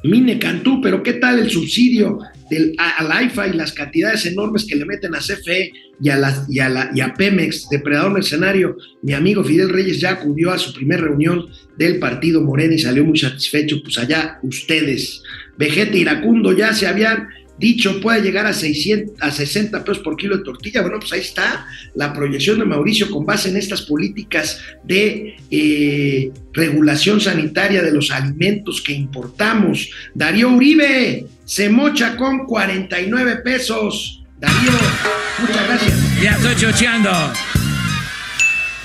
[0.02, 2.18] Mine Cantú, pero ¿qué tal el subsidio
[2.50, 6.46] del, al AIFA y las cantidades enormes que le meten a CFE y a, la,
[6.48, 8.76] y, a la, y a Pemex, depredador mercenario?
[9.02, 13.04] Mi amigo Fidel Reyes ya acudió a su primera reunión del partido Morena y salió
[13.04, 13.82] muy satisfecho.
[13.82, 15.22] Pues allá ustedes,
[15.56, 17.28] Vegeta Iracundo, ya se habían
[17.58, 20.82] dicho puede llegar a, 600, a 60 pesos por kilo de tortilla.
[20.82, 26.30] Bueno, pues ahí está la proyección de Mauricio con base en estas políticas de eh,
[26.52, 29.90] regulación sanitaria de los alimentos que importamos.
[30.14, 34.22] Darío Uribe se mocha con 49 pesos.
[34.38, 34.72] Darío,
[35.40, 36.22] muchas gracias.
[36.22, 37.10] Ya estoy chocheando.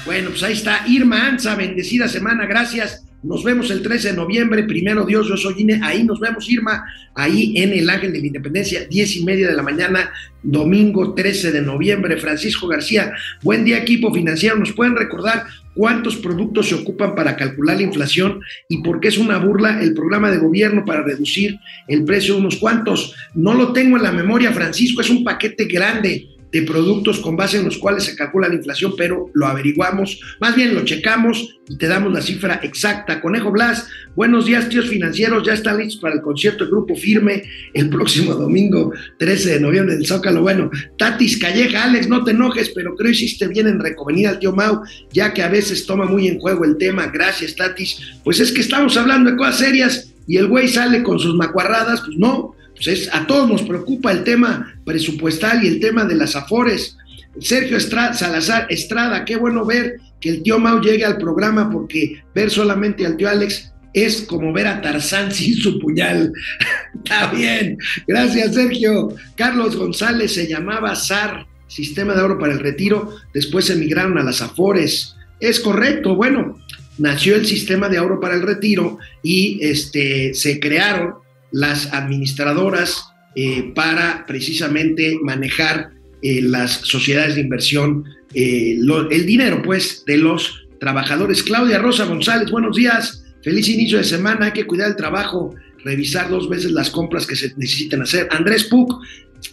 [0.06, 3.04] Bueno, pues ahí está Irma Anza, bendecida semana, gracias.
[3.22, 6.86] Nos vemos el 13 de noviembre, primero Dios, yo soy Ine, ahí nos vemos Irma,
[7.14, 10.10] ahí en el Ángel de la Independencia, 10 y media de la mañana,
[10.42, 12.16] domingo 13 de noviembre.
[12.16, 13.12] Francisco García,
[13.44, 18.40] buen día equipo financiero, ¿nos pueden recordar cuántos productos se ocupan para calcular la inflación
[18.70, 22.40] y por qué es una burla el programa de gobierno para reducir el precio de
[22.40, 23.16] unos cuantos?
[23.34, 27.58] No lo tengo en la memoria, Francisco, es un paquete grande de productos con base
[27.58, 31.78] en los cuales se calcula la inflación, pero lo averiguamos, más bien lo checamos y
[31.78, 33.22] te damos la cifra exacta.
[33.22, 37.44] Conejo Blas, buenos días, tíos financieros, ya están listos para el concierto de Grupo Firme
[37.74, 40.42] el próximo domingo 13 de noviembre del Zócalo.
[40.42, 44.54] Bueno, Tatis Calleja, Alex, no te enojes, pero creo hiciste bien en reconvenir al tío
[44.54, 44.82] Mau,
[45.12, 47.08] ya que a veces toma muy en juego el tema.
[47.08, 48.00] Gracias, Tatis.
[48.24, 52.02] Pues es que estamos hablando de cosas serias y el güey sale con sus macuarradas,
[52.02, 56.36] pues no, pues a todos nos preocupa el tema presupuestal y el tema de las
[56.36, 56.98] afores.
[57.40, 62.24] Sergio Estrada, Salazar Estrada, qué bueno ver que el tío Mau llegue al programa porque
[62.34, 66.34] ver solamente al tío Alex es como ver a Tarzán sin su puñal.
[66.96, 69.16] Está bien, gracias Sergio.
[69.36, 74.42] Carlos González se llamaba SAR, Sistema de Oro para el Retiro, después emigraron a las
[74.42, 75.16] Afores.
[75.40, 76.58] Es correcto, bueno,
[76.98, 81.16] nació el Sistema de Ahorro para el Retiro y este, se crearon
[81.52, 88.78] las administradoras eh, para precisamente manejar eh, las sociedades de inversión, eh,
[89.12, 91.44] el dinero pues de los trabajadores.
[91.44, 96.30] Claudia Rosa González, buenos días, feliz inicio de semana, hay que cuidar el trabajo, revisar
[96.30, 98.28] dos veces las compras que se necesitan hacer.
[98.32, 98.94] Andrés Puc,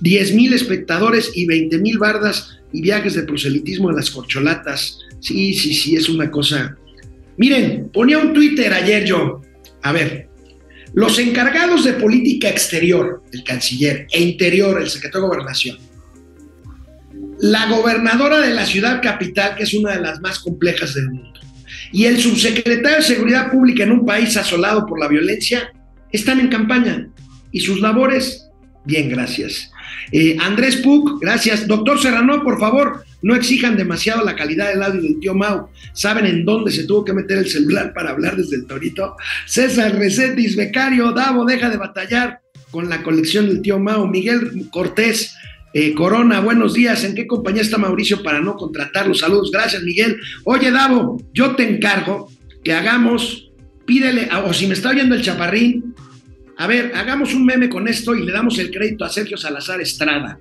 [0.01, 4.99] 10 mil espectadores y 20 mil bardas y viajes de proselitismo en las corcholatas.
[5.21, 6.77] Sí, sí, sí, es una cosa.
[7.37, 9.43] Miren, ponía un Twitter ayer yo.
[9.83, 10.29] A ver,
[10.97, 15.79] los encargados de política exterior, el canciller, e interior, el secretario de gobernación,
[17.39, 21.39] la gobernadora de la ciudad capital, que es una de las más complejas del mundo,
[21.93, 25.71] y el subsecretario de Seguridad Pública en un país asolado por la violencia,
[26.11, 27.09] están en campaña.
[27.53, 28.49] Y sus labores,
[28.87, 29.71] bien, gracias.
[30.13, 31.67] Eh, Andrés Puc, gracias.
[31.69, 35.69] Doctor Serrano, por favor, no exijan demasiado la calidad del audio del tío Mau.
[35.93, 39.17] ¿Saben en dónde se tuvo que meter el celular para hablar desde el torito?
[39.47, 44.07] César Resetis, becario, Davo, deja de batallar con la colección del tío Mau.
[44.07, 45.35] Miguel Cortés,
[45.75, 47.03] eh, Corona, buenos días.
[47.03, 49.12] ¿En qué compañía está Mauricio para no contratarlo?
[49.12, 50.19] Saludos, gracias, Miguel.
[50.45, 52.31] Oye, Davo, yo te encargo
[52.62, 53.51] que hagamos,
[53.85, 55.97] pídele, o si me está oyendo el chaparrín,
[56.59, 59.81] a ver, hagamos un meme con esto y le damos el crédito a Sergio Salazar
[59.81, 60.39] Estrada.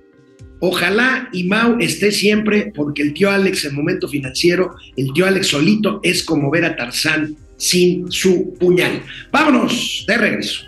[0.60, 5.48] Ojalá y Mau esté siempre, porque el tío Alex en momento financiero, el tío Alex
[5.48, 9.02] solito es como ver a Tarzán sin su puñal.
[9.30, 10.64] Vámonos, de regreso.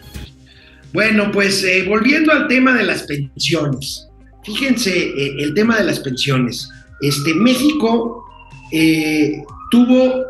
[0.92, 4.08] Bueno, pues eh, volviendo al tema de las pensiones.
[4.44, 6.68] Fíjense, eh, el tema de las pensiones.
[7.00, 8.24] Este, México
[8.72, 10.24] eh, tuvo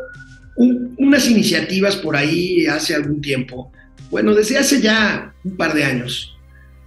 [0.97, 3.71] unas iniciativas por ahí hace algún tiempo,
[4.11, 6.35] bueno, desde hace ya un par de años,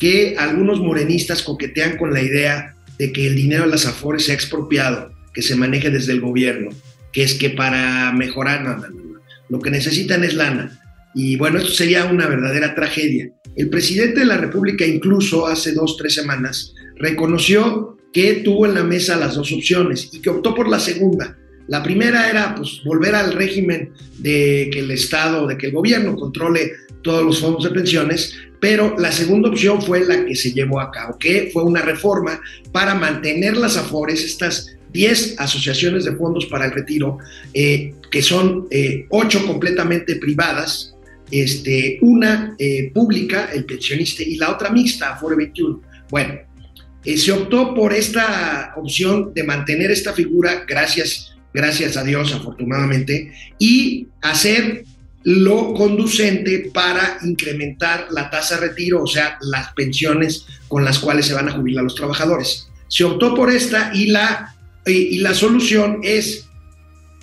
[0.03, 4.35] que algunos morenistas coquetean con la idea de que el dinero de las afores sea
[4.35, 6.71] expropiado, que se maneje desde el gobierno,
[7.13, 10.77] que es que para mejorar, no, no, lo que necesitan es lana.
[11.15, 13.31] Y bueno, esto sería una verdadera tragedia.
[13.55, 18.83] El presidente de la República incluso hace dos, tres semanas reconoció que tuvo en la
[18.83, 21.39] mesa las dos opciones y que optó por la segunda.
[21.69, 26.17] La primera era pues, volver al régimen de que el Estado, de que el gobierno
[26.17, 30.79] controle todos los fondos de pensiones, pero la segunda opción fue la que se llevó
[30.79, 36.47] a cabo, que fue una reforma para mantener las AFORES, estas 10 asociaciones de fondos
[36.47, 37.19] para el retiro,
[37.53, 40.95] eh, que son eh, 8 completamente privadas,
[41.33, 45.83] este, una eh, pública, el pensionista, y la otra mixta, Afore 21.
[46.09, 46.35] Bueno,
[47.05, 53.33] eh, se optó por esta opción de mantener esta figura, gracias, gracias a Dios, afortunadamente,
[53.59, 54.85] y hacer
[55.25, 61.27] lo conducente para incrementar la tasa de retiro, o sea, las pensiones con las cuales
[61.27, 62.69] se van a jubilar los trabajadores.
[62.89, 64.55] Se optó por esta y la,
[64.85, 66.47] y, la solución es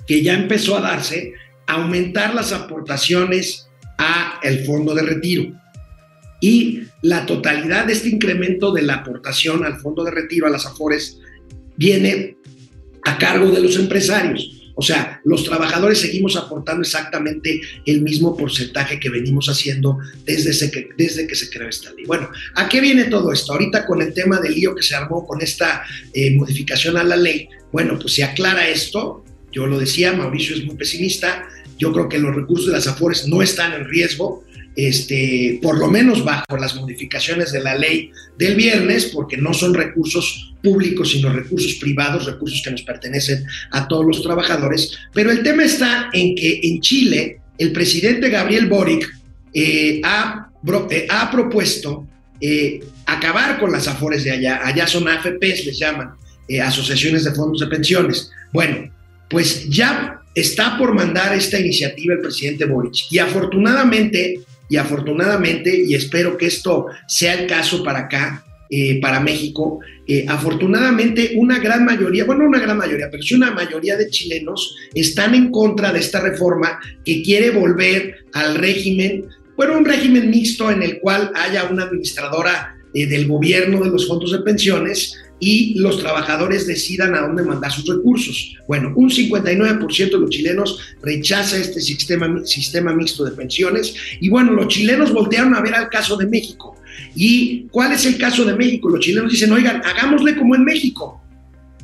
[0.08, 1.34] que ya empezó a darse
[1.68, 5.52] aumentar las aportaciones a el fondo de retiro.
[6.42, 10.66] Y la totalidad de este incremento de la aportación al fondo de retiro, a las
[10.66, 11.20] AFORES,
[11.76, 12.38] viene
[13.04, 14.59] a cargo de los empresarios.
[14.80, 20.88] O sea, los trabajadores seguimos aportando exactamente el mismo porcentaje que venimos haciendo desde, que,
[20.98, 22.06] desde que se creó esta ley.
[22.06, 23.52] Bueno, ¿a qué viene todo esto?
[23.52, 27.18] Ahorita con el tema del lío que se armó con esta eh, modificación a la
[27.18, 29.26] ley, bueno, pues se aclara esto.
[29.52, 31.50] Yo lo decía, Mauricio es muy pesimista.
[31.78, 34.46] Yo creo que los recursos de las AFORES no están en riesgo
[34.88, 39.74] este, por lo menos bajo las modificaciones de la ley del viernes, porque no son
[39.74, 44.98] recursos públicos, sino recursos privados, recursos que nos pertenecen a todos los trabajadores.
[45.14, 49.10] Pero el tema está en que en Chile el presidente Gabriel Boric
[49.54, 50.50] eh, ha,
[50.92, 52.08] eh, ha, propuesto
[52.40, 54.62] eh, acabar con las afores de allá.
[54.64, 56.12] Allá son AFPs, les llaman,
[56.64, 58.32] asociaciones de fondos de pensiones.
[58.54, 58.90] Bueno,
[59.30, 63.12] pues ya está por mandar esta iniciativa el presidente Boric.
[63.12, 69.20] Y afortunadamente y afortunadamente, y espero que esto sea el caso para acá, eh, para
[69.20, 69.80] México.
[70.08, 74.76] Eh, afortunadamente, una gran mayoría, bueno, una gran mayoría, pero sí una mayoría de chilenos
[74.94, 79.26] están en contra de esta reforma que quiere volver al régimen,
[79.58, 84.08] bueno, un régimen mixto en el cual haya una administradora eh, del gobierno de los
[84.08, 88.58] fondos de pensiones y los trabajadores decidan a dónde mandar sus recursos.
[88.68, 94.52] Bueno, un 59% de los chilenos rechaza este sistema, sistema mixto de pensiones y bueno,
[94.54, 96.76] los chilenos voltearon a ver al caso de México.
[97.16, 98.90] ¿Y cuál es el caso de México?
[98.90, 101.22] Los chilenos dicen, oigan, hagámosle como en México,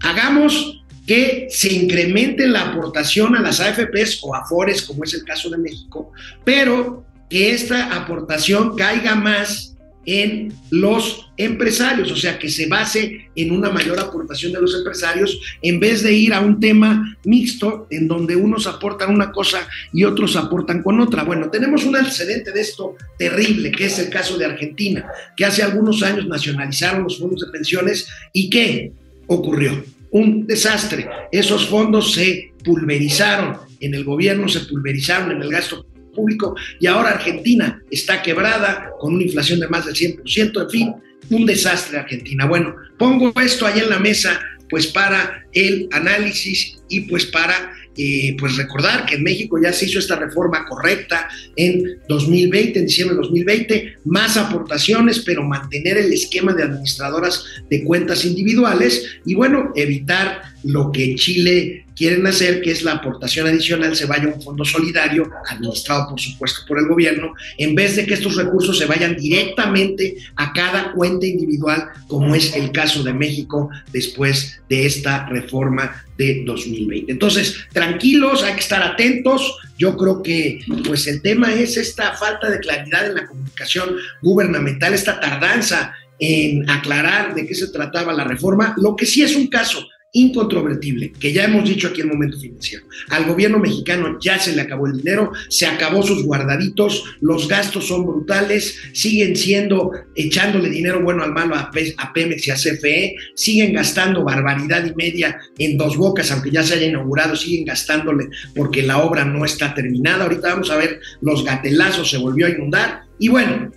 [0.01, 5.49] hagamos que se incremente la aportación a las AFPs o AFORES, como es el caso
[5.49, 6.11] de México,
[6.43, 9.74] pero que esta aportación caiga más
[10.05, 15.39] en los empresarios, o sea, que se base en una mayor aportación de los empresarios
[15.61, 20.03] en vez de ir a un tema mixto en donde unos aportan una cosa y
[20.03, 21.23] otros aportan con otra.
[21.23, 25.63] Bueno, tenemos un antecedente de esto terrible, que es el caso de Argentina, que hace
[25.63, 28.91] algunos años nacionalizaron los fondos de pensiones y ¿qué
[29.27, 29.83] ocurrió?
[30.11, 31.09] Un desastre.
[31.31, 35.85] Esos fondos se pulverizaron en el gobierno, se pulverizaron en el gasto
[36.15, 40.95] público y ahora Argentina está quebrada con una inflación de más del 100%, en fin,
[41.29, 42.45] un desastre Argentina.
[42.45, 44.39] Bueno, pongo esto ahí en la mesa
[44.69, 49.85] pues para el análisis y pues para eh, pues recordar que en México ya se
[49.85, 56.11] hizo esta reforma correcta en 2020, en diciembre de 2020, más aportaciones, pero mantener el
[56.11, 62.71] esquema de administradoras de cuentas individuales y bueno, evitar lo que Chile quieren hacer que
[62.71, 66.87] es la aportación adicional se vaya a un fondo solidario, administrado por supuesto por el
[66.87, 72.35] gobierno, en vez de que estos recursos se vayan directamente a cada cuenta individual, como
[72.35, 77.11] es el caso de México después de esta reforma de 2020.
[77.11, 79.57] Entonces, tranquilos, hay que estar atentos.
[79.77, 84.93] Yo creo que pues el tema es esta falta de claridad en la comunicación gubernamental,
[84.93, 89.47] esta tardanza en aclarar de qué se trataba la reforma, lo que sí es un
[89.47, 89.85] caso
[90.15, 92.85] incontrovertible, que ya hemos dicho aquí en Momento Financiero.
[93.09, 97.87] Al gobierno mexicano ya se le acabó el dinero, se acabó sus guardaditos, los gastos
[97.87, 101.69] son brutales, siguen siendo, echándole dinero bueno al malo a,
[102.13, 106.75] Pemex y a CFE, siguen gastando barbaridad y media en dos bocas, aunque ya se
[106.75, 110.23] haya inaugurado, siguen gastándole porque la obra no está terminada.
[110.23, 113.69] Ahorita vamos a ver, los gatelazos se volvió a inundar y bueno,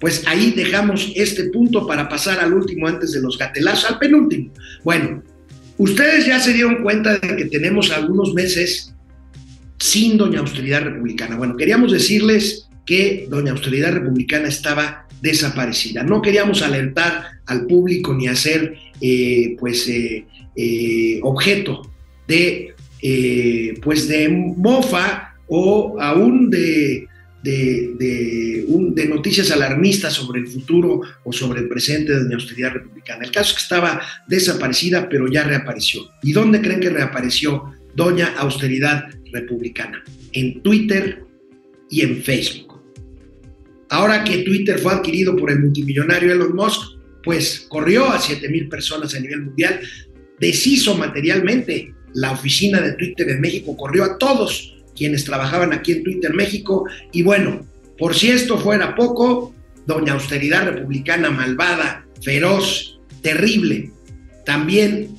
[0.00, 4.52] pues ahí dejamos este punto para pasar al último antes de los gatelazos, al penúltimo.
[4.82, 5.22] Bueno,
[5.80, 8.94] Ustedes ya se dieron cuenta de que tenemos algunos meses
[9.78, 11.38] sin Doña Austeridad Republicana.
[11.38, 16.02] Bueno, queríamos decirles que Doña Austeridad Republicana estaba desaparecida.
[16.02, 21.90] No queríamos alertar al público ni hacer eh, pues eh, eh, objeto
[22.28, 22.74] de
[23.82, 27.08] pues de mofa o aún de
[27.42, 33.24] de, de, noticias alarmistas sobre el futuro o sobre el presente de la austeridad republicana.
[33.24, 36.08] El caso es que estaba desaparecida, pero ya reapareció.
[36.22, 40.02] ¿Y dónde creen que reapareció Doña Austeridad Republicana?
[40.32, 41.24] En Twitter
[41.90, 42.80] y en Facebook.
[43.88, 48.68] Ahora que Twitter fue adquirido por el multimillonario Elon Musk, pues corrió a 7 mil
[48.68, 49.80] personas a nivel mundial,
[50.38, 56.04] deshizo materialmente la oficina de Twitter en México, corrió a todos quienes trabajaban aquí en
[56.04, 56.84] Twitter México.
[57.10, 59.54] Y bueno, por si esto fuera poco,
[59.86, 63.90] doña austeridad republicana malvada, feroz, terrible,
[64.44, 65.16] también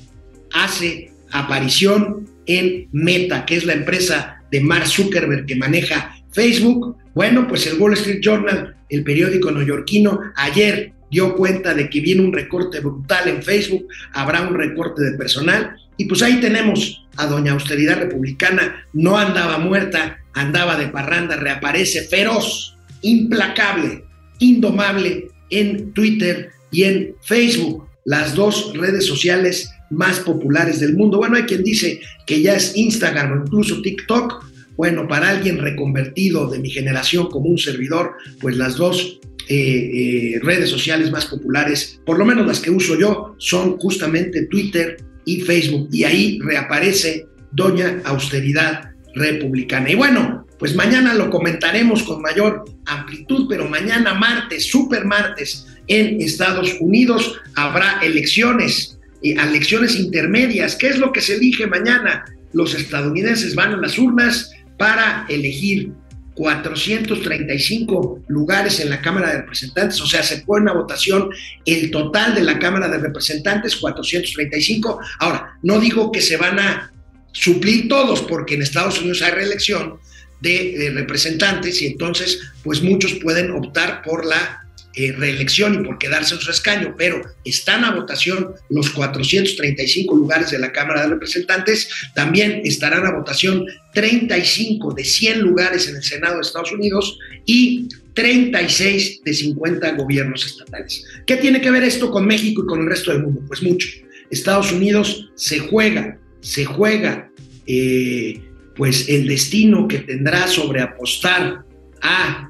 [0.52, 6.96] hace aparición en Meta, que es la empresa de Mark Zuckerberg que maneja Facebook.
[7.12, 12.22] Bueno, pues el Wall Street Journal, el periódico neoyorquino, ayer dio cuenta de que viene
[12.22, 17.26] un recorte brutal en Facebook, habrá un recorte de personal y pues ahí tenemos a
[17.26, 24.04] doña austeridad republicana, no andaba muerta, andaba de parranda, reaparece feroz, implacable,
[24.38, 31.18] indomable en Twitter y en Facebook, las dos redes sociales más populares del mundo.
[31.18, 34.44] Bueno, hay quien dice que ya es Instagram o incluso TikTok.
[34.76, 40.40] Bueno, para alguien reconvertido de mi generación como un servidor, pues las dos eh, eh,
[40.42, 45.40] redes sociales más populares, por lo menos las que uso yo, son justamente Twitter y
[45.40, 45.88] Facebook.
[45.92, 49.90] Y ahí reaparece Doña Austeridad Republicana.
[49.90, 56.20] Y bueno, pues mañana lo comentaremos con mayor amplitud, pero mañana martes, super martes, en
[56.20, 60.76] Estados Unidos habrá elecciones, eh, elecciones intermedias.
[60.76, 62.24] ¿Qué es lo que se elige mañana?
[62.52, 65.92] Los estadounidenses van a las urnas para elegir
[66.34, 71.28] 435 lugares en la Cámara de Representantes, o sea, se pone a votación
[71.66, 75.00] el total de la Cámara de Representantes, 435.
[75.18, 76.92] Ahora, no digo que se van a
[77.32, 79.98] suplir todos, porque en Estados Unidos hay reelección
[80.40, 84.62] de, representantes y entonces, pues muchos pueden optar por la
[84.94, 90.50] eh, reelección y por quedarse en su escaño, pero están a votación los 435 lugares
[90.50, 96.02] de la Cámara de Representantes, también estarán a votación 35 de 100 lugares en el
[96.02, 101.04] Senado de Estados Unidos y 36 de 50 gobiernos estatales.
[101.26, 103.42] ¿Qué tiene que ver esto con México y con el resto del mundo?
[103.46, 103.88] Pues mucho.
[104.30, 107.30] Estados Unidos se juega, se juega
[107.66, 108.40] eh,
[108.74, 111.64] pues el destino que tendrá sobre apostar
[112.00, 112.48] a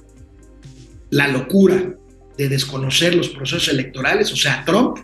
[1.11, 1.95] la locura
[2.39, 4.99] de desconocer los procesos electorales, o sea, Trump.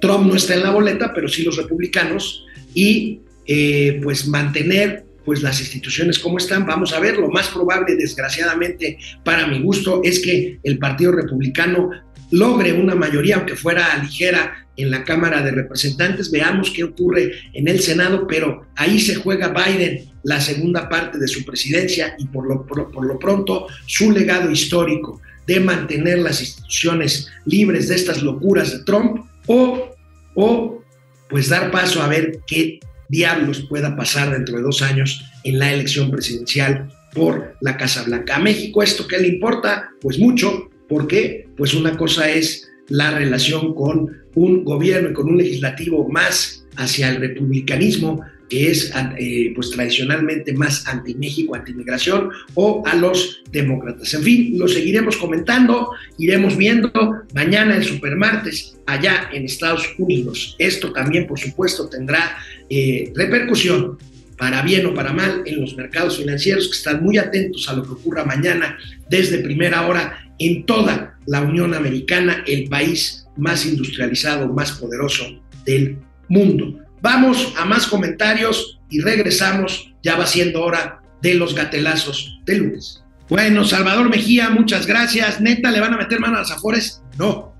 [0.00, 5.42] Trump no está en la boleta, pero sí los republicanos, y eh, pues mantener pues
[5.42, 6.64] las instituciones como están.
[6.64, 11.90] Vamos a ver, lo más probable, desgraciadamente, para mi gusto, es que el Partido Republicano
[12.30, 16.30] logre una mayoría, aunque fuera ligera, en la Cámara de Representantes.
[16.30, 21.28] Veamos qué ocurre en el Senado, pero ahí se juega Biden la segunda parte de
[21.28, 27.28] su presidencia y por lo, por, lo pronto su legado histórico de mantener las instituciones
[27.44, 29.94] libres de estas locuras de Trump o,
[30.34, 30.82] o
[31.28, 35.72] pues dar paso a ver qué diablos pueda pasar dentro de dos años en la
[35.72, 38.36] elección presidencial por la Casa Blanca.
[38.36, 39.90] A México esto qué le importa?
[40.00, 45.38] Pues mucho, porque pues una cosa es la relación con un gobierno y con un
[45.38, 52.94] legislativo más hacia el republicanismo, que es eh, pues tradicionalmente más anti-México, anti-migración, o a
[52.94, 54.12] los demócratas.
[54.14, 56.90] En fin, lo seguiremos comentando, iremos viendo
[57.34, 60.56] mañana el supermartes allá en Estados Unidos.
[60.58, 62.38] Esto también, por supuesto, tendrá
[62.70, 63.98] eh, repercusión
[64.38, 67.82] para bien o para mal en los mercados financieros que están muy atentos a lo
[67.82, 68.78] que ocurra mañana
[69.08, 75.98] desde primera hora en toda la Unión Americana, el país más industrializado, más poderoso del
[76.28, 76.78] mundo.
[77.00, 83.02] Vamos a más comentarios y regresamos, ya va siendo hora de los gatelazos de lunes.
[83.28, 85.40] Bueno, Salvador Mejía, muchas gracias.
[85.40, 87.02] Neta, ¿le van a meter mano a las Afores?
[87.18, 87.56] No,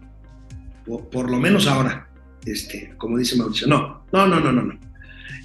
[1.10, 2.08] por, lo menos ahora,
[2.44, 4.78] este, como dice Mauricio, no, no, no, no, no, no.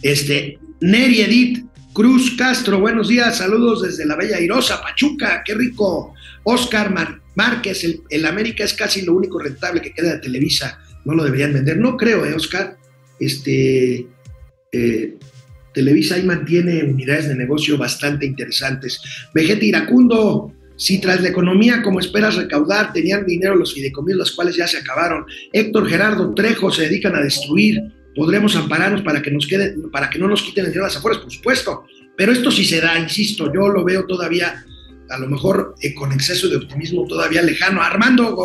[0.01, 6.13] Este, Neri Edith Cruz Castro, buenos días, saludos desde la Bella Irosa, Pachuca, qué rico.
[6.43, 6.93] Oscar
[7.35, 11.53] Márquez, el, América es casi lo único rentable que queda de Televisa, no lo deberían
[11.53, 11.77] vender.
[11.77, 12.77] No creo, ¿eh, Oscar?
[13.21, 14.05] Este,
[14.73, 15.15] eh,
[15.73, 19.01] Televisa ahí mantiene unidades de negocio bastante interesantes.
[19.33, 24.57] Vegeta Iracundo, si tras la economía como esperas recaudar tenían dinero los fideicomisos, los cuales
[24.57, 25.25] ya se acabaron.
[25.53, 27.81] Héctor Gerardo Trejo se dedican a destruir
[28.15, 31.21] podremos ampararnos para que nos quede, para que no nos quiten el dinero las afueras,
[31.21, 31.85] por supuesto.
[32.17, 34.65] Pero esto sí se da, insisto, yo lo veo todavía,
[35.09, 37.81] a lo mejor eh, con exceso de optimismo todavía lejano.
[37.81, 38.35] Armando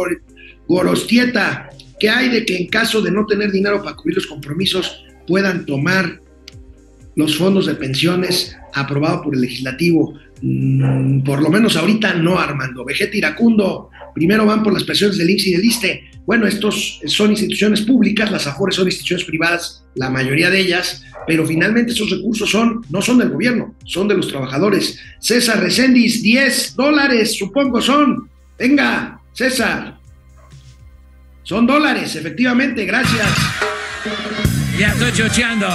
[0.66, 5.05] Gorostieta, ¿qué hay de que en caso de no tener dinero para cubrir los compromisos
[5.26, 6.20] puedan tomar
[7.14, 10.14] los fondos de pensiones aprobados por el legislativo?
[10.42, 12.84] Mm, por lo menos ahorita no, Armando.
[12.84, 16.11] Vegeta Iracundo, primero van por las presiones del INSS y del ISTE.
[16.26, 21.47] Bueno, estos son instituciones públicas, las AFORES son instituciones privadas, la mayoría de ellas, pero
[21.47, 24.99] finalmente esos recursos son, no son del gobierno, son de los trabajadores.
[25.20, 28.28] César Recendis, 10 dólares, supongo son.
[28.59, 29.95] Venga, César.
[31.47, 33.28] Son dólares, efectivamente, gracias.
[34.76, 35.68] Ya estoy chocheando.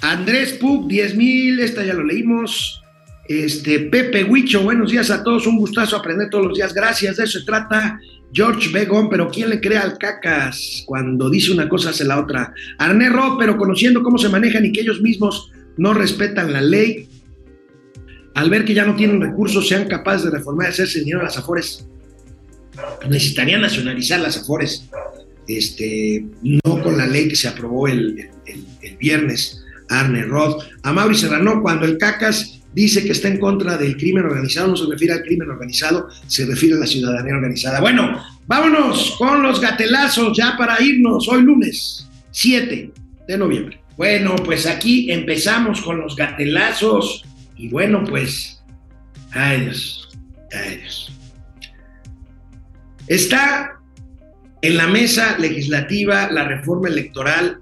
[0.00, 2.82] Andrés Pug, 10 mil, esta ya lo leímos.
[3.28, 7.24] Este, Pepe Huicho, buenos días a todos, un gustazo aprender todos los días, gracias, de
[7.24, 8.00] eso se trata.
[8.32, 12.54] George Begón, pero ¿quién le crea al cacas cuando dice una cosa hace la otra?
[12.78, 17.10] Arné Ro, pero conociendo cómo se manejan y que ellos mismos no respetan la ley,
[18.32, 21.24] al ver que ya no tienen recursos, sean capaces de reformar y hacerse dinero a
[21.24, 21.86] las Afores.
[23.08, 24.88] Necesitarían nacionalizar las Afores,
[25.48, 29.62] este, no con la ley que se aprobó el, el viernes.
[29.88, 34.24] Arne Roth, a Mauri Serrano, cuando el cacas dice que está en contra del crimen
[34.24, 37.80] organizado, no se refiere al crimen organizado, se refiere a la ciudadanía organizada.
[37.80, 42.92] Bueno, vámonos con los gatelazos ya para irnos hoy lunes 7
[43.26, 43.80] de noviembre.
[43.96, 47.24] Bueno, pues aquí empezamos con los gatelazos
[47.56, 48.62] y bueno, pues,
[49.32, 50.08] ay Dios.
[53.08, 53.80] Está
[54.62, 57.60] en la mesa legislativa la reforma electoral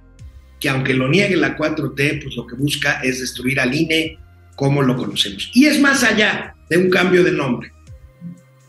[0.60, 4.18] que aunque lo niegue la 4T, pues lo que busca es destruir al INE,
[4.56, 5.50] como lo conocemos.
[5.52, 7.70] Y es más allá de un cambio de nombre.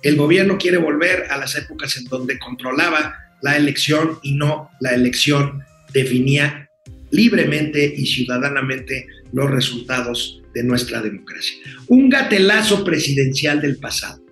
[0.01, 4.91] El gobierno quiere volver a las épocas en donde controlaba la elección y no la
[4.91, 5.63] elección
[5.93, 6.69] definía
[7.11, 11.55] libremente y ciudadanamente los resultados de nuestra democracia.
[11.87, 14.24] Un gatelazo presidencial del pasado.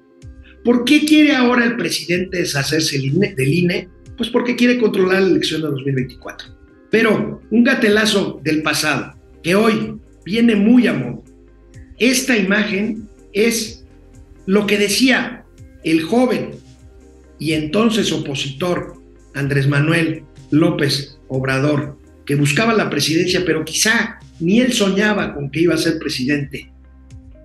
[0.64, 3.90] ¿Por qué quiere ahora el presidente deshacerse del INE?
[4.18, 6.48] Pues porque quiere controlar la elección de 2024.
[6.90, 11.24] Pero un gatelazo del pasado que hoy viene muy a modo
[11.98, 13.86] esta imagen es
[14.46, 15.46] lo que decía
[15.84, 16.52] el joven
[17.40, 18.96] y entonces opositor
[19.34, 25.62] Andrés Manuel López Obrador, que buscaba la presidencia, pero quizá ni él soñaba con que
[25.62, 26.72] iba a ser presidente,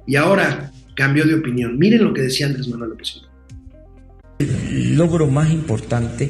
[0.06, 1.78] y ahora cambió de opinión.
[1.78, 3.22] Miren lo que decía Andrés Manuel López.
[4.40, 6.28] El logro más importante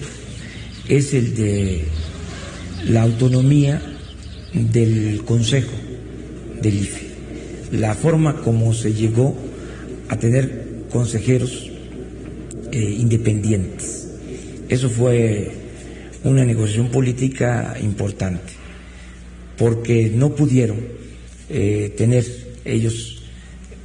[0.86, 1.84] es el de
[2.86, 3.80] la autonomía
[4.52, 5.72] del Consejo
[6.60, 7.06] del IFE,
[7.72, 9.38] la forma como se llegó
[10.10, 11.70] a tener consejeros
[12.70, 14.10] eh, independientes.
[14.68, 15.50] Eso fue
[16.24, 18.52] una negociación política importante,
[19.56, 20.76] porque no pudieron
[21.48, 22.26] eh, tener
[22.66, 23.17] ellos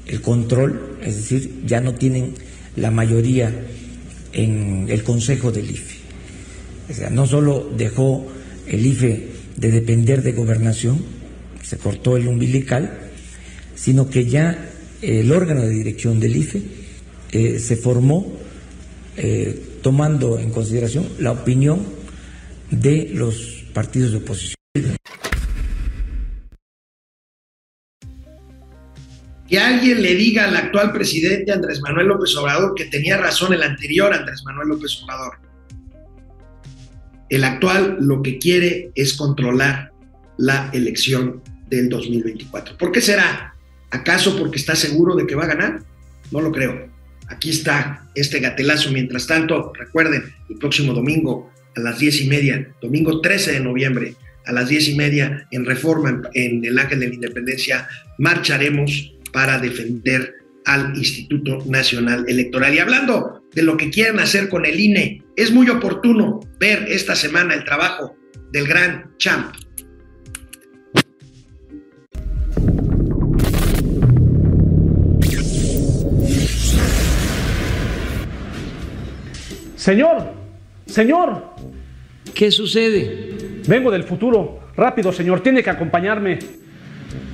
[0.08, 2.34] el control, es decir, ya no tienen
[2.76, 3.54] la mayoría
[4.34, 5.96] en el Consejo del IFE.
[6.90, 8.28] O sea, no solo dejó
[8.68, 11.04] el IFE de depender de gobernación,
[11.62, 13.00] se cortó el umbilical,
[13.76, 14.70] sino que ya
[15.02, 16.62] el órgano de dirección del IFE
[17.32, 18.34] eh, se formó
[19.18, 21.86] eh, tomando en consideración la opinión
[22.72, 24.56] de los partidos de oposición.
[29.48, 33.64] Que alguien le diga al actual presidente Andrés Manuel López Obrador que tenía razón el
[33.64, 35.38] anterior Andrés Manuel López Obrador.
[37.30, 39.92] El actual lo que quiere es controlar
[40.38, 42.78] la elección del 2024.
[42.78, 43.56] ¿Por qué será?
[43.92, 45.84] ¿Acaso porque está seguro de que va a ganar?
[46.32, 46.90] No lo creo.
[47.28, 48.92] Aquí está este gatelazo.
[48.92, 54.16] Mientras tanto, recuerden, el próximo domingo a las diez y media, domingo 13 de noviembre,
[54.46, 57.88] a las diez y media, en Reforma, en el Ángel de la Independencia,
[58.18, 60.34] marcharemos para defender
[60.66, 62.74] al Instituto Nacional Electoral.
[62.74, 67.16] Y hablando de lo que quieren hacer con el INE, es muy oportuno ver esta
[67.16, 68.16] semana el trabajo
[68.52, 69.56] del gran Champ.
[79.76, 80.32] Señor,
[80.86, 81.54] señor,
[82.34, 83.62] ¿Qué sucede?
[83.68, 84.60] vengo del futuro.
[84.76, 86.40] Rápido, señor, tiene que acompañarme.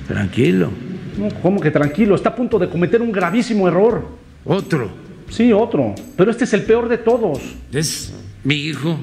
[0.06, 0.70] Tranquilo.
[1.18, 2.14] No, ¿Cómo que tranquilo?
[2.14, 4.06] Está a punto de cometer un gravísimo error.
[4.44, 4.88] Otro.
[5.28, 5.94] Sí, otro.
[6.16, 7.40] Pero este es el peor de todos.
[7.72, 8.12] Es
[8.44, 8.96] mi hijo.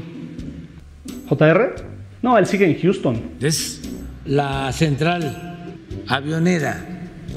[1.29, 1.75] ¿JR?
[2.21, 3.21] No, él sigue en Houston.
[3.39, 3.81] Es
[4.25, 5.57] la central
[6.07, 6.85] avionera.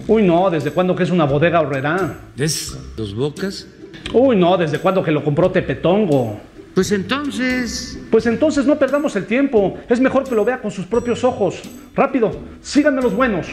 [0.06, 2.18] Uy, no, ¿desde cuándo que es una bodega horrera?
[2.36, 3.66] Es Dos Bocas.
[4.12, 6.40] Uy, no, ¿desde cuándo que lo compró Tepetongo?
[6.74, 9.78] Pues entonces, Pues entonces no perdamos el tiempo.
[9.88, 11.60] Es mejor que lo vea con sus propios ojos.
[11.94, 13.46] Rápido, síganme los buenos.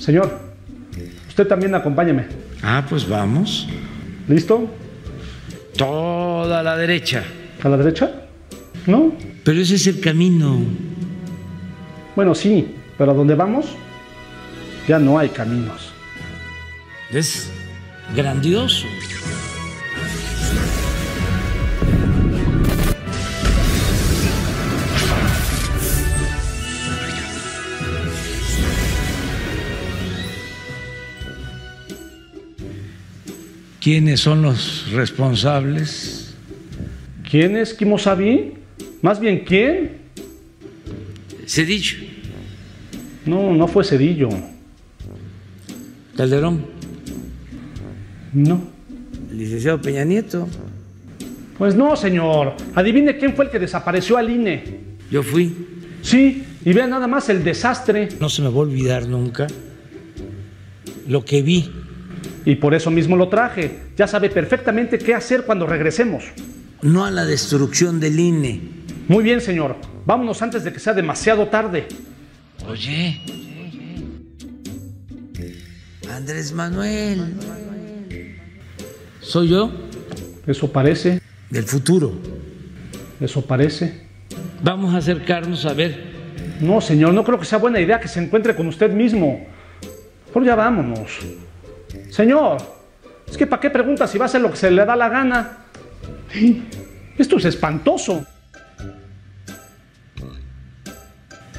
[0.00, 0.40] Señor,
[1.28, 2.26] usted también acompáñeme.
[2.62, 3.68] ah, pues vamos.
[4.28, 4.68] ¿Listo?
[5.76, 7.22] Toda la derecha.
[7.62, 8.10] ¿A la derecha?
[8.86, 9.12] ¿No?
[9.44, 10.58] Pero ese es el camino.
[12.16, 13.66] Bueno, sí, pero ¿a dónde vamos?
[14.88, 15.92] Ya no hay caminos.
[17.12, 17.50] Es
[18.16, 18.86] grandioso.
[33.80, 36.34] ¿Quiénes son los responsables?
[37.30, 38.54] ¿Quién es Kimosabi?
[39.02, 39.98] Más bien, ¿quién?
[41.46, 41.96] Cedillo,
[43.26, 44.28] No, no fue Cedillo.
[46.16, 46.66] Calderón,
[48.34, 48.60] No.
[49.30, 50.46] el licenciado Peña Nieto.
[51.56, 52.54] Pues no, señor.
[52.74, 54.64] Adivine quién fue el que desapareció al INE.
[55.10, 55.54] Yo fui.
[56.02, 58.08] Sí, y vea nada más el desastre.
[58.20, 59.46] No se me va a olvidar nunca
[61.06, 61.70] lo que vi.
[62.44, 63.78] Y por eso mismo lo traje.
[63.96, 66.24] Ya sabe perfectamente qué hacer cuando regresemos.
[66.82, 68.60] No a la destrucción del INE.
[69.08, 69.76] Muy bien, señor.
[70.06, 71.86] Vámonos antes de que sea demasiado tarde.
[72.68, 73.20] Oye,
[76.10, 77.34] Andrés Manuel,
[79.20, 79.70] soy yo
[80.46, 81.20] Eso parece,
[81.50, 82.12] del futuro.
[83.20, 84.06] eso parece.
[84.62, 86.10] Vamos a acercarnos a ver.
[86.60, 89.46] No, señor, no creo que sea buena idea que se encuentre con usted mismo.
[90.32, 91.18] Por ya vámonos.
[92.10, 92.58] Señor,
[93.28, 95.08] es que ¿para qué pregunta si va a hacer lo que se le da la
[95.08, 95.58] gana?
[97.18, 98.26] Esto es espantoso.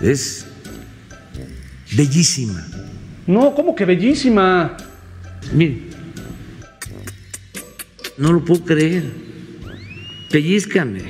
[0.02, 0.48] Es
[1.96, 2.66] bellísima.
[3.28, 4.76] No, ¿cómo que bellísima?
[5.54, 5.82] Mire,
[8.18, 9.04] no lo puedo creer.
[10.30, 11.02] Pellízcame.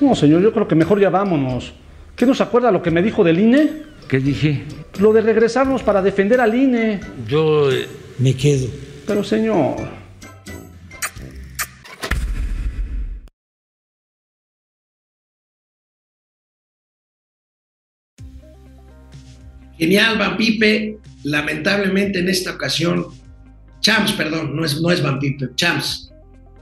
[0.00, 1.74] No, señor, yo creo que mejor ya vámonos.
[2.14, 3.82] ¿Qué nos acuerda lo que me dijo del INE?
[4.08, 4.64] ¿Qué dije?
[5.00, 7.00] Lo de regresarnos para defender al INE.
[7.28, 7.86] Yo eh,
[8.18, 8.68] me quedo.
[9.06, 9.76] Pero, señor.
[19.78, 20.98] Genial, Van Pipe.
[21.24, 23.06] lamentablemente en esta ocasión,
[23.80, 26.12] Champs, perdón, no es, no es Van Pipe, Champs,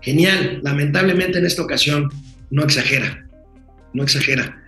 [0.00, 2.10] genial, lamentablemente en esta ocasión
[2.50, 3.26] no exagera,
[3.92, 4.63] no exagera.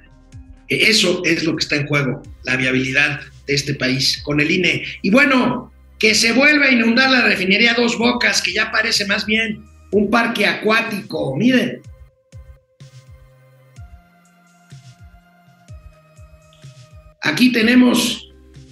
[0.68, 4.84] Eso es lo que está en juego, la viabilidad de este país con el INE.
[5.02, 9.26] Y bueno, que se vuelva a inundar la refinería Dos Bocas, que ya parece más
[9.26, 11.36] bien un parque acuático.
[11.36, 11.80] Miren.
[17.22, 18.28] Aquí tenemos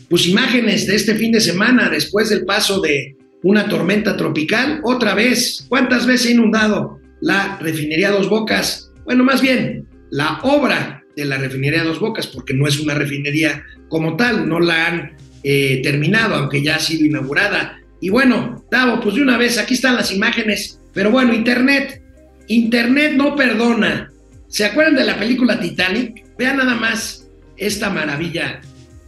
[0.09, 4.81] pues imágenes de este fin de semana después del paso de una tormenta tropical.
[4.85, 8.91] Otra vez, ¿cuántas veces ha inundado la refinería Dos Bocas?
[9.05, 13.65] Bueno, más bien, la obra de la refinería Dos Bocas, porque no es una refinería
[13.89, 17.79] como tal, no la han eh, terminado, aunque ya ha sido inaugurada.
[18.01, 22.03] Y bueno, Davo, pues de una vez, aquí están las imágenes, pero bueno, Internet,
[22.49, 24.11] Internet no perdona.
[24.49, 26.25] ¿Se acuerdan de la película Titanic?
[26.39, 28.61] Vean nada más esta maravilla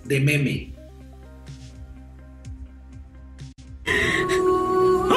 [0.05, 0.73] de meme.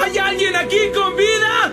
[0.02, 1.69] ¿Hay alguien aquí con vida?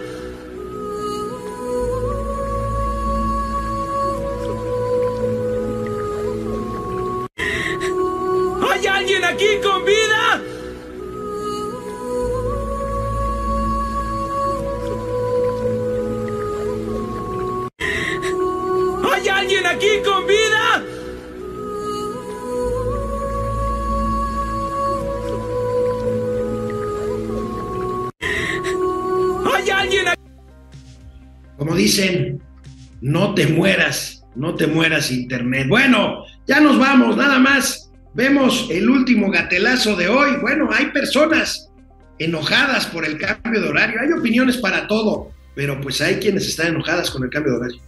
[33.36, 35.68] Te mueras, no te mueras Internet.
[35.68, 37.92] Bueno, ya nos vamos, nada más.
[38.14, 40.38] Vemos el último gatelazo de hoy.
[40.40, 41.70] Bueno, hay personas
[42.18, 44.00] enojadas por el cambio de horario.
[44.00, 47.80] Hay opiniones para todo, pero pues hay quienes están enojadas con el cambio de horario.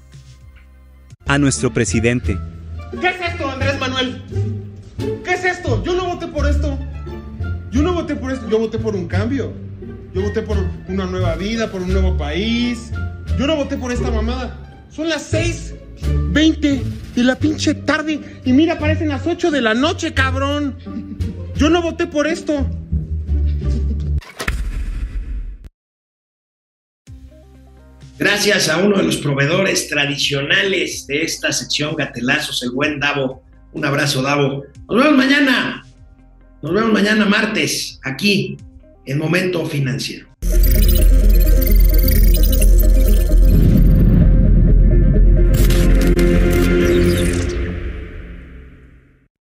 [1.26, 2.38] A nuestro presidente.
[3.00, 4.22] ¿Qué es esto, Andrés Manuel?
[5.24, 5.82] ¿Qué es esto?
[5.82, 6.78] Yo no voté por esto.
[7.70, 8.46] Yo no voté por esto.
[8.50, 9.54] Yo voté por un cambio.
[10.14, 12.92] Yo voté por una nueva vida, por un nuevo país.
[13.38, 14.67] Yo no voté por esta mamada.
[14.90, 16.82] Son las 6:20
[17.14, 18.40] de la pinche tarde.
[18.44, 20.76] Y mira, parecen las 8 de la noche, cabrón.
[21.56, 22.68] Yo no voté por esto.
[28.18, 33.44] Gracias a uno de los proveedores tradicionales de esta sección Gatelazos, el buen Davo.
[33.72, 34.64] Un abrazo, Davo.
[34.88, 35.84] Nos vemos mañana.
[36.60, 38.56] Nos vemos mañana martes, aquí,
[39.06, 40.27] en Momento Financiero.